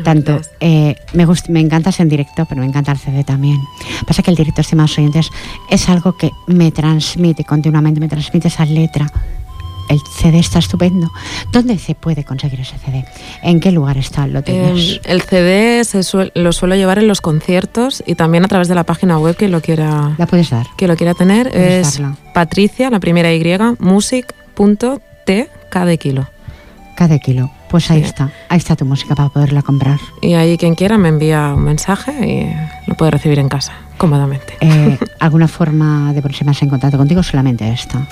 Tanto, 0.04 0.40
eh, 0.60 0.96
me, 1.12 1.26
me 1.48 1.60
encantas 1.60 2.00
en 2.00 2.08
directo, 2.08 2.46
pero 2.48 2.60
me 2.60 2.66
encanta 2.66 2.92
el 2.92 2.98
CD 2.98 3.24
también. 3.24 3.58
Pasa 4.06 4.22
que 4.22 4.30
el 4.30 4.36
directo, 4.36 4.60
estimados 4.60 4.98
oyentes, 4.98 5.30
es 5.70 5.88
algo 5.88 6.16
que 6.16 6.30
me 6.46 6.72
transmite 6.72 7.44
continuamente, 7.44 8.00
me 8.00 8.08
transmite 8.08 8.48
esa 8.48 8.64
letra. 8.64 9.10
El 9.88 10.00
CD 10.00 10.38
está 10.38 10.58
estupendo. 10.58 11.10
¿Dónde 11.52 11.76
se 11.78 11.94
puede 11.94 12.24
conseguir 12.24 12.60
ese 12.60 12.78
CD? 12.78 13.04
¿En 13.42 13.60
qué 13.60 13.72
lugar 13.72 13.98
está? 13.98 14.26
¿Lo 14.26 14.42
tienes? 14.42 15.00
el 15.04 15.22
CD 15.22 15.82
lo 16.34 16.52
suelo 16.52 16.76
llevar 16.76 16.98
en 16.98 17.08
los 17.08 17.20
conciertos 17.20 18.02
y 18.06 18.14
también 18.14 18.44
a 18.44 18.48
través 18.48 18.68
de 18.68 18.74
la 18.74 18.84
página 18.84 19.18
web 19.18 19.36
que 19.36 19.48
lo 19.48 19.60
quiera. 19.60 20.14
La 20.16 20.26
puedes 20.26 20.50
dar. 20.50 20.66
Que 20.76 20.86
lo 20.86 20.96
quiera 20.96 21.14
tener. 21.14 21.48
Es 21.54 22.00
Patricia, 22.32 22.88
la 22.90 23.00
primera 23.00 23.34
Y, 23.34 23.42
music.tv 23.80 25.11
T 25.24 25.48
cada 25.70 25.96
kilo. 25.96 26.26
Cada 26.96 27.18
kilo. 27.18 27.50
Pues 27.70 27.90
ahí 27.90 28.02
está, 28.02 28.30
ahí 28.50 28.58
está 28.58 28.76
tu 28.76 28.84
música 28.84 29.14
para 29.14 29.30
poderla 29.30 29.62
comprar. 29.62 29.98
Y 30.20 30.34
ahí 30.34 30.58
quien 30.58 30.74
quiera 30.74 30.98
me 30.98 31.08
envía 31.08 31.54
un 31.54 31.64
mensaje 31.64 32.12
y 32.26 32.88
lo 32.88 32.94
puede 32.94 33.12
recibir 33.12 33.38
en 33.38 33.48
casa, 33.48 33.72
cómodamente. 33.96 34.58
Eh, 34.60 34.98
¿Alguna 35.18 35.48
forma 35.48 36.12
de 36.12 36.20
ponerse 36.20 36.44
más 36.44 36.60
en 36.62 36.68
contacto 36.68 36.98
contigo 36.98 37.22
solamente 37.22 37.70
esta? 37.72 38.06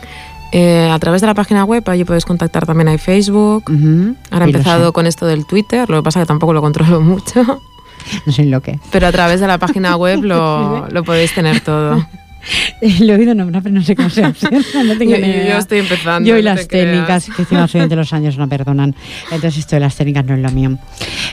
Eh, 0.52 0.88
a 0.90 0.98
través 0.98 1.20
de 1.20 1.26
la 1.26 1.34
página 1.34 1.64
web, 1.64 1.88
allí 1.88 2.04
puedes 2.04 2.24
contactar 2.24 2.66
también 2.66 2.88
hay 2.88 2.98
Facebook. 2.98 3.70
Ahora 4.30 4.46
he 4.46 4.48
empezado 4.48 4.92
con 4.92 5.06
esto 5.06 5.26
del 5.26 5.46
Twitter, 5.46 5.88
lo 5.90 5.98
que 5.98 6.02
pasa 6.02 6.20
es 6.20 6.24
que 6.24 6.28
tampoco 6.28 6.52
lo 6.54 6.62
controlo 6.62 7.00
mucho. 7.02 7.60
No 8.24 8.32
sé 8.32 8.46
lo 8.46 8.62
que. 8.62 8.80
Pero 8.90 9.06
a 9.08 9.12
través 9.12 9.40
de 9.40 9.46
la 9.46 9.58
página 9.58 9.94
web 9.98 10.22
lo, 10.22 10.88
lo 10.88 11.04
podéis 11.04 11.34
tener 11.34 11.60
todo. 11.60 12.04
Lo 13.00 13.12
he 13.12 13.16
oído 13.16 13.34
nombrar, 13.34 13.62
pero 13.62 13.74
no 13.74 13.82
sé 13.82 13.94
cómo 13.94 14.10
se 14.10 14.24
hace. 14.24 14.48
No 14.50 14.96
tengo 14.96 15.12
yo, 15.12 15.18
yo, 15.18 15.58
estoy 15.58 15.80
empezando. 15.80 16.28
Yo 16.28 16.36
y 16.36 16.42
las 16.42 16.68
técnicas, 16.68 17.28
que 17.34 17.42
encima 17.42 17.66
de 17.66 17.96
los 17.96 18.12
años 18.12 18.38
no 18.38 18.48
perdonan. 18.48 18.94
Entonces 19.30 19.58
esto 19.58 19.76
de 19.76 19.80
las 19.80 19.96
técnicas 19.96 20.24
no 20.24 20.34
es 20.34 20.40
lo 20.40 20.50
mío. 20.50 20.78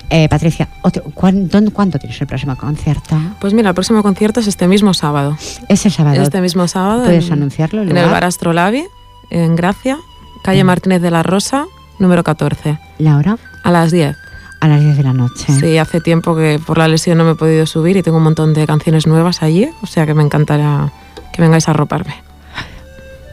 Eh, 0.10 0.28
Patricia, 0.30 0.68
¿cuánto, 1.14 1.72
¿cuánto, 1.72 2.00
tienes 2.00 2.20
el 2.22 2.28
próximo 2.28 2.56
concierto? 2.56 3.20
Pues 3.40 3.54
mira, 3.54 3.70
el 3.70 3.76
próximo 3.76 4.04
concierto 4.04 4.40
es 4.40 4.48
este 4.48 4.68
mismo 4.68 4.94
sábado. 4.94 5.38
Ese 5.70 5.90
sábado. 5.90 6.22
Este 6.22 6.42
mismo 6.42 6.68
sábado. 6.68 7.04
¿Puedes 7.04 7.32
anunciarlo? 7.32 7.82
En 7.82 7.96
el 7.96 8.10
Bar 8.10 8.26
Astrolabi, 8.26 8.86
en 9.30 9.56
Gracia, 9.56 9.98
calle 10.44 10.64
Martínez 10.64 11.02
de 11.02 11.12
la 11.12 11.24
Rosa, 11.24 11.66
número 12.00 12.24
14. 12.24 12.78
¿La 13.00 13.18
hora? 13.18 13.38
A 13.64 13.72
las 13.72 13.92
10 13.92 14.27
a 14.60 14.68
las 14.68 14.82
10 14.82 14.98
de 14.98 15.04
la 15.04 15.14
noche. 15.14 15.46
Sí, 15.60 15.78
hace 15.78 16.02
tiempo 16.02 16.36
que 16.36 16.60
por 16.66 16.78
la 16.78 16.88
lesión 16.88 17.18
no 17.18 17.24
me 17.24 17.32
he 17.32 17.36
podido 17.36 17.66
subir 17.66 17.98
y 17.98 18.04
tengo 18.04 18.18
un 18.18 18.24
montón 18.24 18.54
de 18.54 18.66
canciones 18.66 19.08
nuevas 19.08 19.44
allí, 19.44 19.70
o 19.82 19.88
sea 19.88 20.06
que 20.06 20.14
me 20.14 20.24
encantará 20.24 20.92
que 21.34 21.42
vengáis 21.42 21.68
a 21.70 21.74
roparme. 21.74 22.16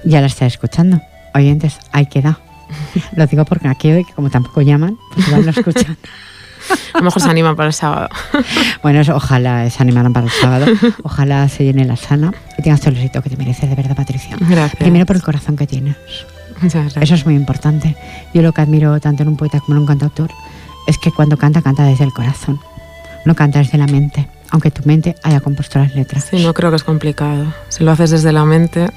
Ya 0.05 0.20
la 0.20 0.27
está 0.27 0.47
escuchando. 0.47 1.01
Oyentes, 1.35 1.79
ahí 1.93 2.07
queda. 2.07 2.39
Lo 3.16 3.27
digo 3.27 3.45
porque 3.45 3.68
aquí 3.68 3.91
hoy, 3.91 4.05
como 4.05 4.31
tampoco 4.31 4.61
llaman, 4.61 4.99
pues 5.14 5.31
van 5.31 5.47
a 5.47 5.51
escuchar. 5.51 5.97
A 6.95 6.99
lo 6.99 7.05
mejor 7.05 7.20
se 7.20 7.29
animan 7.29 7.57
para 7.57 7.68
el 7.68 7.75
sábado. 7.75 8.09
Bueno, 8.83 9.01
ojalá 9.14 9.68
se 9.70 9.83
animaran 9.83 10.12
para 10.12 10.27
el 10.27 10.33
sábado. 10.33 10.66
Ojalá 11.03 11.49
se 11.49 11.64
llene 11.64 11.85
la 11.85 11.97
sala 11.97 12.33
y 12.59 12.62
tengas 12.62 12.81
todo 12.81 12.91
el 12.91 12.97
éxito 12.97 13.22
que 13.22 13.31
te 13.31 13.37
mereces, 13.37 13.68
de 13.68 13.75
verdad, 13.75 13.97
Patricia. 13.97 14.37
Gracias. 14.39 14.77
Primero 14.77 15.07
por 15.07 15.16
el 15.16 15.22
corazón 15.22 15.57
que 15.57 15.66
tienes. 15.66 15.97
Eso 16.62 17.14
es 17.14 17.25
muy 17.25 17.35
importante. 17.35 17.97
Yo 18.33 18.43
lo 18.43 18.53
que 18.53 18.61
admiro 18.61 18.99
tanto 19.01 19.22
en 19.22 19.31
un 19.31 19.37
poeta 19.37 19.61
como 19.61 19.77
en 19.77 19.81
un 19.81 19.87
cantautor 19.87 20.31
es 20.87 20.99
que 20.99 21.11
cuando 21.11 21.37
canta, 21.37 21.62
canta 21.62 21.85
desde 21.85 22.05
el 22.05 22.12
corazón. 22.12 22.61
No 23.24 23.35
canta 23.35 23.59
desde 23.61 23.78
la 23.78 23.87
mente, 23.87 24.28
aunque 24.51 24.70
tu 24.70 24.82
mente 24.85 25.14
haya 25.22 25.41
compuesto 25.41 25.78
las 25.78 25.95
letras. 25.95 26.28
Sí, 26.30 26.43
no 26.43 26.53
creo 26.53 26.70
que 26.70 26.76
es 26.76 26.85
complicado. 26.85 27.53
Si 27.68 27.82
lo 27.82 27.91
haces 27.93 28.11
desde 28.11 28.32
la 28.32 28.45
mente. 28.45 28.91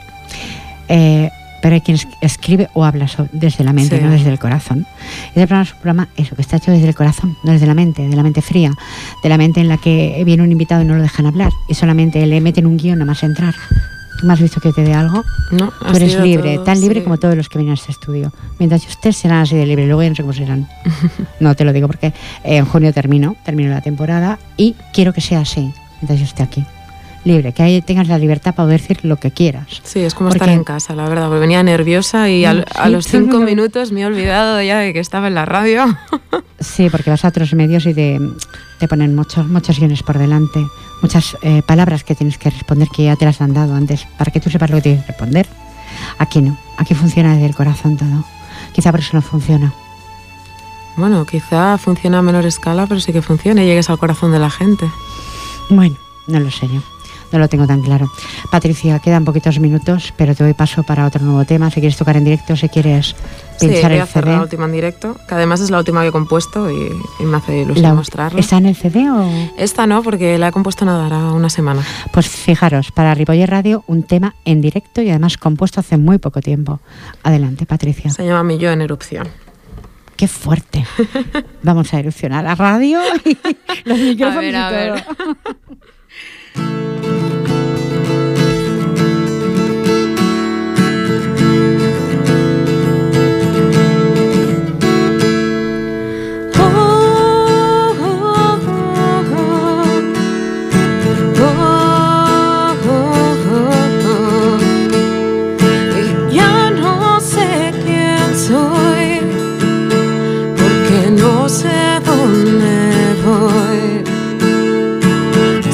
Eh, 0.89 1.29
pero 1.61 1.73
hay 1.73 1.81
quien 1.81 1.97
escribe 2.21 2.69
o 2.73 2.85
habla 2.85 3.07
desde 3.31 3.63
la 3.63 3.73
mente, 3.73 3.99
no 3.99 4.11
desde 4.11 4.29
el 4.29 4.39
corazón. 4.39 4.85
Este 5.29 5.47
programa 5.47 5.63
es 5.63 5.73
un 5.73 5.79
programa 5.79 6.07
eso, 6.15 6.35
que 6.35 6.41
está 6.41 6.57
hecho 6.57 6.71
desde 6.71 6.88
el 6.88 6.95
corazón, 6.95 7.35
no 7.43 7.51
desde 7.51 7.65
la 7.65 7.73
mente, 7.73 8.07
de 8.07 8.15
la 8.15 8.23
mente 8.23 8.41
fría, 8.41 8.71
de 9.23 9.29
la 9.29 9.38
mente 9.38 9.59
en 9.59 9.67
la 9.67 9.77
que 9.77 10.21
viene 10.23 10.43
un 10.43 10.51
invitado 10.51 10.83
y 10.83 10.85
no 10.85 10.95
lo 10.95 11.01
dejan 11.01 11.25
hablar 11.25 11.51
y 11.67 11.73
solamente 11.73 12.25
le 12.25 12.41
meten 12.41 12.67
un 12.67 12.77
guion 12.77 12.99
nada 12.99 13.07
más 13.07 13.23
entrar. 13.23 13.55
¿Tú 14.20 14.26
me 14.26 14.34
has 14.34 14.41
visto 14.41 14.59
que 14.59 14.74
te 14.74 14.82
dé 14.84 14.93
algo? 14.93 15.24
No, 15.51 15.72
Tú 15.72 15.95
eres 15.95 16.20
libre, 16.20 16.59
tan 16.59 16.82
libre 16.82 17.03
como 17.03 17.18
todos 17.18 17.36
los 17.36 17.49
que 17.49 17.59
vienen 17.59 17.72
a 17.72 17.76
este 17.76 17.91
estudio. 17.91 18.32
Mientras 18.59 18.86
ustedes 18.88 19.18
serán 19.18 19.41
así 19.41 19.55
de 19.55 19.65
libre, 19.65 19.86
luego 19.86 20.03
ya 20.03 20.09
no 20.09 20.15
sé 20.15 20.24
cómo 20.24 20.34
serán. 20.34 20.68
no, 21.39 21.55
te 21.55 21.63
lo 21.63 21.74
digo 21.74 21.88
porque 21.88 22.13
en 22.43 22.65
junio 22.65 22.93
termino, 22.93 23.36
termino 23.45 23.70
la 23.70 23.82
temporada 23.82 24.39
y 24.57 24.76
quiero 24.93 25.13
que 25.13 25.22
sea 25.22 25.41
así, 25.41 25.72
mientras 26.01 26.20
yo 26.20 26.26
esté 26.26 26.43
aquí 26.43 26.65
libre, 27.28 27.51
que 27.51 27.61
ahí 27.61 27.82
tengas 27.82 28.07
la 28.07 28.18
libertad 28.18 28.55
para 28.55 28.65
poder 28.68 28.82
decir 28.82 28.99
lo 29.03 29.18
que 29.18 29.30
quieras. 29.32 29.82
Sí, 29.84 29.99
es 29.99 30.15
como 30.15 30.30
estar 30.30 30.49
en 30.49 30.63
casa, 30.63 30.95
la 30.95 31.07
verdad, 31.07 31.28
porque 31.28 31.41
venía 31.41 31.61
nerviosa 31.61 32.30
y 32.30 32.45
a 32.45 32.89
los 32.89 33.05
cinco 33.05 33.39
minutos 33.41 33.91
me 33.91 34.01
he 34.01 34.05
olvidado 34.05 34.61
ya 34.61 34.80
de 34.80 34.93
que 34.93 34.99
estaba 34.99 35.28
en 35.28 35.36
la 35.36 35.45
radio. 35.45 35.86
sí, 36.59 36.89
porque 36.89 37.11
vas 37.11 37.24
a 37.26 37.28
otros 37.28 37.53
medios 37.53 37.86
y 37.86 37.93
te, 37.93 38.20
te 38.80 38.88
ponen 38.88 39.15
muchos, 39.15 39.45
muchos 39.47 39.78
guiones 39.78 40.01
por 40.01 40.18
delante, 40.18 40.65
muchas 41.01 41.37
eh, 41.41 41.61
palabras 41.61 42.03
que 42.03 42.15
tienes 42.15 42.37
que 42.37 42.49
responder 42.49 42.89
que 42.89 43.05
ya 43.05 43.15
te 43.15 43.25
las 43.25 43.41
han 43.41 43.53
dado 43.53 43.75
antes, 43.75 44.07
para 44.17 44.31
que 44.31 44.39
tú 44.39 44.49
sepas 44.49 44.69
lo 44.69 44.77
que 44.77 44.83
tienes 44.83 45.01
que 45.05 45.11
responder. 45.11 45.47
Aquí 46.17 46.41
no, 46.41 46.57
aquí 46.77 46.93
funciona 46.93 47.33
desde 47.33 47.47
el 47.47 47.55
corazón 47.55 47.97
todo. 47.97 48.23
Quizá 48.73 48.91
por 48.91 48.99
eso 48.99 49.11
no 49.13 49.21
funciona. 49.21 49.73
Bueno, 50.95 51.25
quizá 51.25 51.77
funciona 51.77 52.19
a 52.19 52.21
menor 52.21 52.45
escala, 52.45 52.87
pero 52.87 52.99
sí 52.99 53.13
que 53.13 53.21
funciona 53.21 53.63
y 53.63 53.67
llegues 53.67 53.89
al 53.89 53.99
corazón 53.99 54.31
de 54.31 54.39
la 54.39 54.49
gente. 54.49 54.89
Bueno, 55.69 55.95
no 56.27 56.39
lo 56.39 56.49
sé 56.49 56.67
yo 56.67 56.81
no 57.32 57.39
lo 57.39 57.47
tengo 57.47 57.67
tan 57.67 57.82
claro. 57.82 58.09
Patricia, 58.51 58.99
quedan 58.99 59.25
poquitos 59.25 59.59
minutos, 59.59 60.13
pero 60.17 60.36
te 60.36 60.43
doy 60.43 60.53
paso 60.53 60.84
para 60.84 61.05
otro 61.05 61.23
nuevo 61.23 61.45
tema. 61.45 61.69
Si 61.69 61.80
quieres 61.80 61.97
tocar 61.97 62.17
en 62.17 62.23
directo, 62.23 62.55
si 62.55 62.69
quieres 62.69 63.15
pinchar 63.59 63.82
sí, 63.82 63.88
voy 63.88 63.97
a 63.97 64.03
hacer 64.03 64.28
la 64.28 64.41
última 64.41 64.65
en 64.65 64.71
directo, 64.71 65.15
que 65.28 65.36
además 65.36 65.61
es 65.61 65.71
la 65.71 65.80
última 65.80 66.01
que 66.01 66.07
he 66.07 66.11
compuesto 66.11 66.69
y, 66.69 66.91
me 67.23 67.38
hace 67.38 67.61
ilusión 67.61 67.95
mostrarla. 67.95 68.39
¿Está 68.39 68.57
en 68.57 68.67
el 68.67 68.75
CD 68.75 69.09
o...? 69.09 69.28
Esta 69.57 69.88
no, 69.88 70.03
porque 70.03 70.38
la 70.38 70.49
he 70.49 70.51
compuesto 70.51 70.86
nada, 70.86 71.05
hará 71.07 71.32
una 71.34 71.49
semana. 71.49 71.82
Pues 72.11 72.28
fijaros, 72.28 72.91
para 72.91 73.13
Ripoller 73.13 73.49
Radio, 73.49 73.84
un 73.88 74.03
tema 74.03 74.36
en 74.45 74.61
directo 74.61 75.01
y 75.01 75.09
además 75.09 75.38
compuesto 75.38 75.80
hace 75.80 75.97
muy 75.97 76.17
poco 76.17 76.41
tiempo. 76.41 76.80
Adelante, 77.23 77.65
Patricia. 77.65 78.11
Se 78.11 78.25
llama 78.25 78.43
Mi 78.43 78.57
Yo 78.57 78.71
en 78.71 78.82
Erupción. 78.82 79.28
¡Qué 80.17 80.28
fuerte! 80.28 80.84
Vamos 81.63 81.93
a 81.93 81.99
erupcionar 81.99 82.43
la 82.43 82.55
radio 82.55 82.99
y 83.23 83.38
los 83.86 83.99
micrófonos 83.99 84.55
a 84.55 84.69
ver, 84.71 84.91
a 84.91 85.05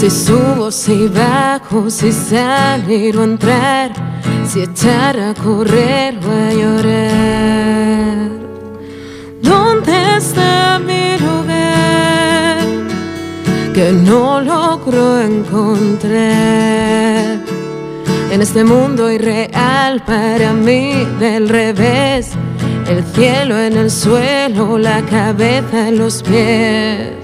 Si 0.04 0.10
subo, 0.10 0.70
si 0.70 1.08
bajo, 1.08 1.90
si 1.90 2.12
salir 2.12 3.18
o 3.18 3.24
entrar, 3.24 3.94
si 4.46 4.64
echar 4.64 5.18
a 5.18 5.34
correr 5.34 6.20
o 6.28 6.30
a 6.30 6.52
llorar. 6.52 8.30
¿Dónde 9.42 10.18
está 10.18 10.78
mi 10.86 11.18
lugar 11.20 12.58
que 13.74 13.94
no 13.94 14.42
logro 14.42 15.22
encontrar? 15.22 16.20
En 18.30 18.42
este 18.42 18.66
mundo 18.66 19.10
irreal 19.10 20.04
para 20.06 20.52
mí 20.52 21.08
del 21.18 21.48
revés, 21.48 22.32
el 22.90 23.06
cielo 23.06 23.58
en 23.58 23.78
el 23.78 23.90
suelo, 23.90 24.78
la 24.78 25.02
cabeza 25.04 25.88
en 25.88 25.98
los 25.98 26.22
pies. 26.22 27.23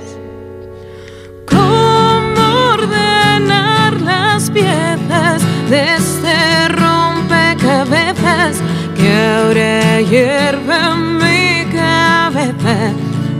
De 5.69 5.95
este 5.95 6.67
rompecabezas 6.69 8.57
que 8.97 9.09
ahora 9.35 10.01
hierve 10.01 10.75
en 10.75 11.17
mi 11.17 11.63
cabeza, 11.71 12.91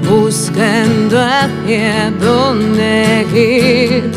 buscando 0.08 1.20
hacia 1.20 2.12
dónde 2.12 3.26
ir. 3.34 4.12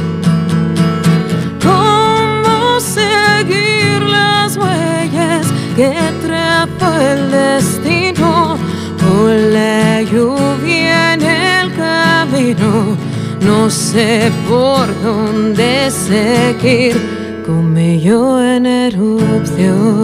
¿Cómo 1.62 2.78
seguir 2.80 4.02
las 4.02 4.58
huellas 4.58 5.46
que 5.74 5.94
trazó 6.20 7.00
el 7.00 7.30
destino 7.30 8.58
con 9.00 9.52
la 9.54 10.02
lluvia 10.02 11.14
en 11.14 11.22
el 11.22 11.72
camino? 11.74 12.96
no 13.40 13.68
sé 13.68 14.30
por 14.48 14.86
dónde 15.02 15.90
seguir 15.90 17.21
con 17.52 17.74
mi 17.74 18.00
yo 18.00 18.42
en 18.42 18.64
erupción. 18.64 20.02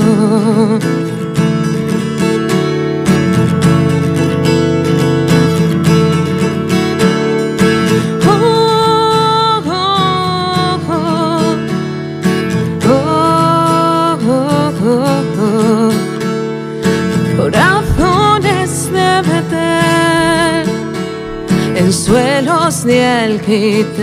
suelos 22.09 22.85
de 22.85 23.05
alquitrán. 23.05 23.99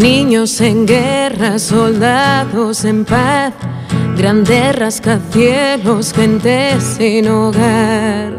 Niños 0.00 0.58
en 0.62 0.86
guerra, 0.86 1.58
soldados 1.58 2.86
en 2.86 3.04
paz, 3.04 3.52
grandes 4.16 4.74
rascacielos, 4.74 6.14
gente 6.14 6.80
sin 6.80 7.28
hogar. 7.28 8.32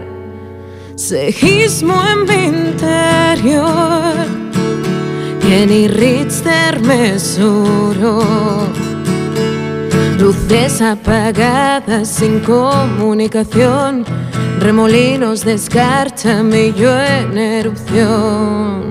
Sejismo 0.95 1.93
en 2.13 2.23
mi 2.25 2.45
interior, 2.57 4.25
que 5.39 5.67
ni 5.67 5.87
Richter 5.87 6.81
me 6.81 7.13
Luces 10.17 10.81
apagadas 10.81 12.07
sin 12.07 12.39
comunicación 12.39 14.03
remolinos 14.59 15.45
de 15.45 15.53
escarcha 15.53 16.41
me 16.41 16.73
yo 16.73 16.91
en 16.99 17.37
erupción. 17.37 18.90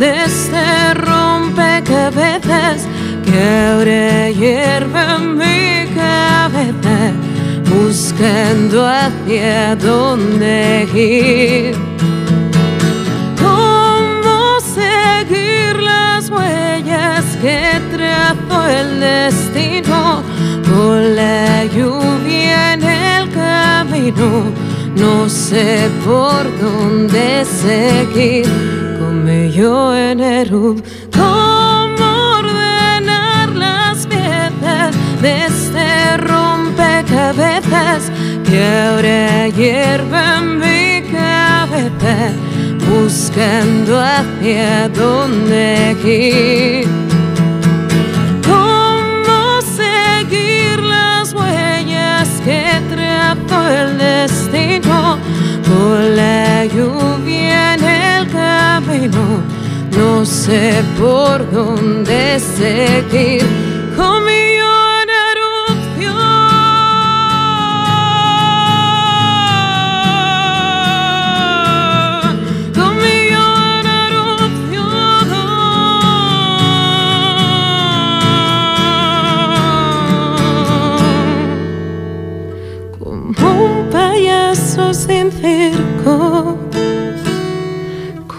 De 0.00 0.24
este 0.24 0.94
rompecabezas 0.94 2.88
que 3.22 3.38
ahora 3.68 4.30
hierve 4.30 5.00
en 5.16 5.36
mi 5.36 5.86
cabeza, 5.94 7.12
buscando 7.68 8.86
hacia 8.88 9.76
dónde 9.76 10.88
ir? 10.94 11.76
¿Cómo 13.38 14.58
seguir 14.60 15.76
las 15.82 16.30
huellas 16.30 17.36
que 17.42 17.78
trazó 17.94 18.66
el 18.68 19.00
destino 19.00 20.22
con 20.74 21.14
la 21.14 21.66
lluvia 21.66 22.72
en 22.72 22.82
el 22.84 23.30
camino. 23.32 24.50
No 24.96 25.28
sé 25.28 25.90
por 26.06 26.44
dónde 26.58 27.44
seguir 27.44 28.89
mi 29.24 29.50
yo 29.52 29.96
en 29.96 30.20
erupción. 30.20 30.84
¿Cómo 31.12 32.06
ordenar 32.38 33.48
las 33.54 34.06
piezas 34.06 34.94
de 35.22 35.46
este 35.46 36.16
rompecabezas? 36.16 38.10
que 38.50 38.64
ahora 38.66 39.48
hierve 39.48 40.18
en 40.38 40.58
mi 40.58 41.02
cabeza 41.08 42.32
buscando 42.90 44.00
hacia 44.00 44.88
dónde 44.88 45.96
ir. 46.04 46.88
¿Cómo 48.44 49.60
seguir 49.62 50.80
las 50.82 51.32
huellas 51.32 52.28
que 52.44 52.64
trazó 52.92 53.68
el 53.70 53.98
destino 53.98 55.18
con 55.70 56.16
la 56.16 56.66
lluvia 56.66 57.74
en 57.74 57.84
el 57.84 58.28
camino? 58.30 59.24
No 59.96 60.24
sé 60.24 60.82
por 60.98 61.50
dónde 61.50 62.40
seguir 62.40 63.69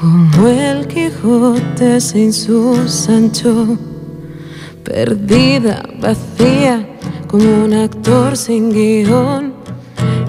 como 0.02 0.48
el 0.48 0.88
Quijote 0.88 2.02
sin 2.02 2.34
su 2.34 2.88
Sancho, 2.88 3.78
perdida, 4.84 5.84
vacía, 6.02 6.98
como 7.28 7.66
un 7.66 7.74
actor 7.74 8.36
sin 8.36 8.72
guion. 8.72 9.54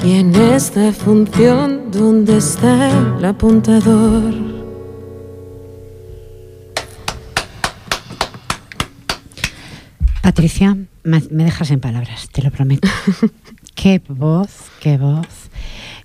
Y 0.04 0.18
en 0.18 0.34
esta 0.34 0.92
función, 0.92 1.90
¿dónde 1.90 2.36
está 2.36 3.16
el 3.16 3.24
apuntador? 3.24 4.34
Patricia, 10.22 10.76
me 11.02 11.44
dejas 11.44 11.70
en 11.70 11.80
palabras, 11.80 12.28
te 12.30 12.42
lo 12.42 12.50
prometo. 12.50 12.88
qué 13.74 14.00
voz, 14.08 14.50
qué 14.80 14.98
voz. 14.98 15.26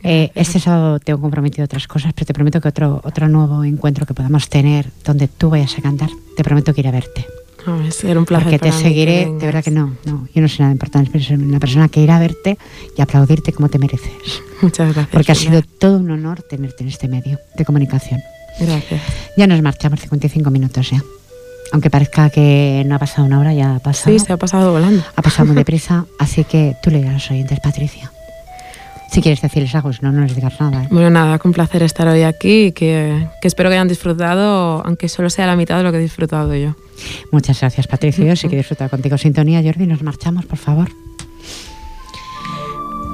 Eh, 0.04 0.32
este 0.36 0.60
sábado 0.60 1.00
tengo 1.00 1.20
comprometido 1.20 1.66
otras 1.66 1.88
cosas, 1.88 2.14
pero 2.14 2.26
te 2.26 2.34
prometo 2.34 2.62
que 2.62 2.68
otro, 2.68 3.02
otro 3.04 3.28
nuevo 3.28 3.64
encuentro 3.64 4.06
que 4.06 4.14
podamos 4.14 4.48
tener 4.50 4.92
donde 5.04 5.28
tú 5.28 5.50
vayas 5.50 5.78
a 5.78 5.82
cantar, 5.82 6.10
te 6.36 6.44
prometo 6.44 6.74
que 6.74 6.82
iré 6.82 6.90
a 6.90 6.94
verte. 6.94 7.26
ser 7.90 8.18
un 8.18 8.26
placer. 8.26 8.46
Porque 8.46 8.60
te 8.60 8.72
seguiré, 8.72 9.26
de 9.26 9.46
verdad 9.46 9.64
que 9.64 9.72
no, 9.72 9.96
no, 10.06 10.28
yo 10.34 10.42
no 10.42 10.48
sé 10.48 10.62
nada 10.62 10.72
importante, 10.72 11.10
pero 11.12 11.24
soy 11.24 11.36
una 11.36 11.60
persona 11.60 11.90
que 11.90 12.02
irá 12.02 12.18
a 12.18 12.20
verte 12.20 12.58
y 12.96 13.02
aplaudirte 13.02 13.52
como 13.54 13.70
te 13.70 13.80
mereces. 13.80 14.42
Muchas 14.62 14.94
gracias. 14.94 15.08
Porque 15.12 15.32
ha 15.32 15.36
sido 15.36 15.62
todo 15.62 15.98
un 15.98 16.12
honor 16.12 16.44
tenerte 16.44 16.84
en 16.84 16.90
este 16.90 17.08
medio 17.08 17.40
de 17.58 17.66
comunicación. 17.66 18.22
Gracias. 18.60 19.02
Ya 19.36 19.48
nos 19.48 19.62
marchamos 19.62 20.00
55 20.00 20.50
minutos 20.50 20.90
ya. 20.92 21.04
Aunque 21.72 21.90
parezca 21.90 22.30
que 22.30 22.84
no 22.86 22.96
ha 22.96 23.00
pasado 23.00 23.26
una 23.28 23.40
hora, 23.40 23.54
ya 23.54 23.76
ha 23.76 23.80
pasado. 23.80 24.18
Sí, 24.18 24.24
se 24.24 24.34
ha 24.34 24.38
pasado 24.38 24.72
volando. 24.72 25.04
Ha 25.16 25.22
pasado 25.22 25.48
muy 25.48 25.56
deprisa, 25.64 26.06
así 26.20 26.44
que 26.44 26.76
tú 26.82 26.90
le 26.90 27.00
dirás 27.00 27.12
a 27.12 27.14
los 27.16 27.32
oyentes, 27.32 27.60
Patricia. 27.60 28.12
Si 29.12 29.22
quieres 29.22 29.42
decirles 29.42 29.74
algo, 29.74 29.94
si 29.94 30.00
no, 30.02 30.12
no 30.12 30.22
les 30.22 30.36
digas 30.36 30.60
nada. 30.60 30.84
¿eh? 30.84 30.88
Bueno, 30.92 31.10
nada, 31.10 31.40
con 31.40 31.54
placer 31.54 31.82
estar 31.82 32.08
hoy 32.08 32.24
aquí 32.24 32.66
y 32.66 32.72
que, 32.74 33.28
espero 33.42 33.70
que 33.70 33.76
hayan 33.76 33.88
disfrutado, 33.88 34.84
aunque 34.86 35.08
solo 35.08 35.30
sea 35.30 35.48
la 35.48 35.56
mitad 35.56 35.78
de 35.78 35.84
lo 35.84 35.92
que 35.92 35.98
he 35.98 36.02
disfrutado 36.02 36.54
yo. 36.56 36.76
Muchas 37.32 37.60
gracias, 37.60 37.88
Patricia. 37.88 38.26
Yo 38.26 38.36
sí 38.36 38.48
que 38.50 38.56
he 38.56 38.58
disfrutado 38.58 38.90
contigo. 38.90 39.18
Sintonía, 39.18 39.62
Jordi, 39.64 39.88
nos 39.88 40.04
marchamos, 40.04 40.46
por 40.46 40.58
favor. 40.58 40.90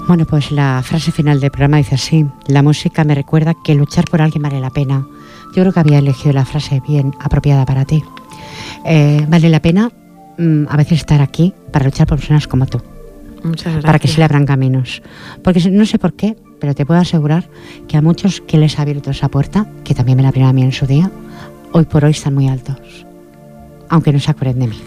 Bueno, 0.08 0.26
pues 0.26 0.51
la 0.51 0.82
frase 0.84 1.12
final 1.12 1.39
del 1.39 1.51
programa 1.51 1.78
dice 1.78 1.95
así, 1.95 2.26
la 2.47 2.62
música 2.62 3.06
me 3.06 3.16
recuerda 3.16 3.54
que 3.64 3.74
luchar 3.74 4.06
por 4.06 4.22
alguien 4.22 4.41
vale 4.41 4.60
la 4.60 4.70
pena. 4.70 5.08
Yo 5.56 5.62
creo 5.62 5.72
que 5.72 5.80
había 5.80 5.99
elegido 5.99 6.34
la 6.34 6.45
frase 6.45 6.82
bien 6.86 7.14
apropiada 7.20 7.66
para 7.66 7.86
ti. 7.86 8.04
Eh, 8.86 9.26
vale 9.28 9.50
la 9.50 9.62
pena 9.62 9.92
mm, 10.38 10.66
a 10.70 10.78
veces 10.78 11.00
estar 11.00 11.22
aquí 11.22 11.54
para 11.72 11.86
luchar 11.86 12.08
por 12.08 12.18
personas 12.18 12.48
como 12.48 12.66
tú. 12.66 12.82
Para 13.82 14.00
que 14.00 14.08
se 14.08 14.18
le 14.20 14.24
abran 14.24 14.46
caminos. 14.46 15.02
Porque 15.44 15.70
no 15.70 15.86
sé 15.86 16.00
por 16.00 16.14
qué, 16.14 16.38
pero 16.60 16.74
te 16.74 16.86
puedo 16.86 17.00
asegurar 17.00 17.50
que 17.88 17.98
a 17.98 18.02
muchos 18.02 18.42
que 18.42 18.58
les 18.58 18.80
ha 18.80 18.84
abierto 18.84 19.12
esa 19.12 19.28
puerta, 19.28 19.68
que 19.84 19.94
también 19.94 20.16
me 20.16 20.24
la 20.24 20.30
abrieron 20.30 20.50
a 20.50 20.54
mí 20.54 20.64
en 20.64 20.72
su 20.72 20.86
día, 20.86 21.12
hoy 21.74 21.84
por 21.86 22.06
hoy 22.06 22.12
están 22.12 22.34
muy 22.34 22.48
altos. 22.48 23.06
Aunque 23.90 24.14
no 24.14 24.20
se 24.20 24.32
acuerden 24.32 24.60
de 24.60 24.68
mí. 24.68 24.80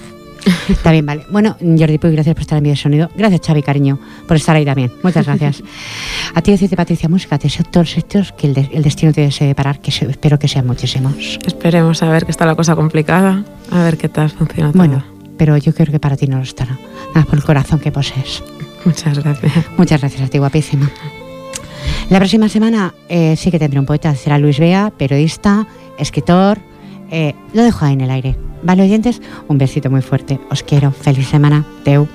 Está 0.68 0.92
bien, 0.92 1.04
vale. 1.04 1.24
Bueno, 1.30 1.56
Jordi 1.60 1.98
Puy, 1.98 2.12
gracias 2.12 2.34
por 2.34 2.42
estar 2.42 2.58
en 2.58 2.62
mi 2.62 2.70
de 2.70 2.76
sonido. 2.76 3.10
Gracias, 3.16 3.40
Xavi, 3.46 3.62
cariño, 3.62 3.98
por 4.26 4.36
estar 4.36 4.54
ahí 4.56 4.64
también. 4.64 4.92
Muchas 5.02 5.26
gracias. 5.26 5.62
A 6.34 6.42
ti 6.42 6.52
decirte, 6.52 6.76
Patricia 6.76 7.08
Música, 7.08 7.38
te 7.38 7.44
deseo 7.44 7.64
todos 7.64 7.88
los 7.88 7.98
éxitos 7.98 8.32
que 8.32 8.46
el, 8.46 8.82
destino 8.82 9.12
te 9.12 9.22
desee 9.22 9.54
parar, 9.54 9.80
que 9.80 9.90
espero 9.90 10.38
que 10.38 10.48
sean 10.48 10.66
muchísimos. 10.66 11.38
Esperemos 11.46 12.02
a 12.02 12.10
ver 12.10 12.24
que 12.24 12.30
está 12.30 12.46
la 12.46 12.54
cosa 12.54 12.76
complicada, 12.76 13.44
a 13.70 13.82
ver 13.82 13.96
qué 13.96 14.08
tal 14.08 14.30
funciona 14.30 14.72
Bueno, 14.74 15.04
pero 15.36 15.56
yo 15.56 15.74
creo 15.74 15.90
que 15.90 16.00
para 16.00 16.16
ti 16.16 16.26
no 16.26 16.36
lo 16.36 16.42
estará. 16.42 16.78
Nada 17.14 17.26
por 17.26 17.36
el 17.36 17.44
corazón 17.44 17.80
que 17.80 17.90
posees. 17.90 18.42
Muchas 18.84 19.18
gracias. 19.18 19.52
Muchas 19.76 20.00
gracias 20.00 20.22
a 20.22 20.28
ti, 20.28 20.38
guapísima. 20.38 20.90
La 22.10 22.18
próxima 22.18 22.48
semana 22.48 22.94
eh, 23.08 23.34
sí 23.36 23.50
que 23.50 23.58
tendré 23.58 23.80
un 23.80 23.86
poeta, 23.86 24.14
será 24.14 24.38
Luis 24.38 24.60
Bea, 24.60 24.92
periodista, 24.96 25.66
escritor. 25.98 26.58
Eh, 27.10 27.34
lo 27.52 27.62
dejo 27.62 27.84
ahí 27.84 27.94
en 27.94 28.00
el 28.02 28.10
aire. 28.10 28.36
¿Vale, 28.62 28.82
oyentes? 28.82 29.20
Un 29.48 29.58
besito 29.58 29.90
muy 29.90 30.02
fuerte. 30.02 30.40
Os 30.50 30.62
quiero. 30.62 30.90
Feliz 30.90 31.28
semana. 31.28 31.64
Teu. 31.84 32.08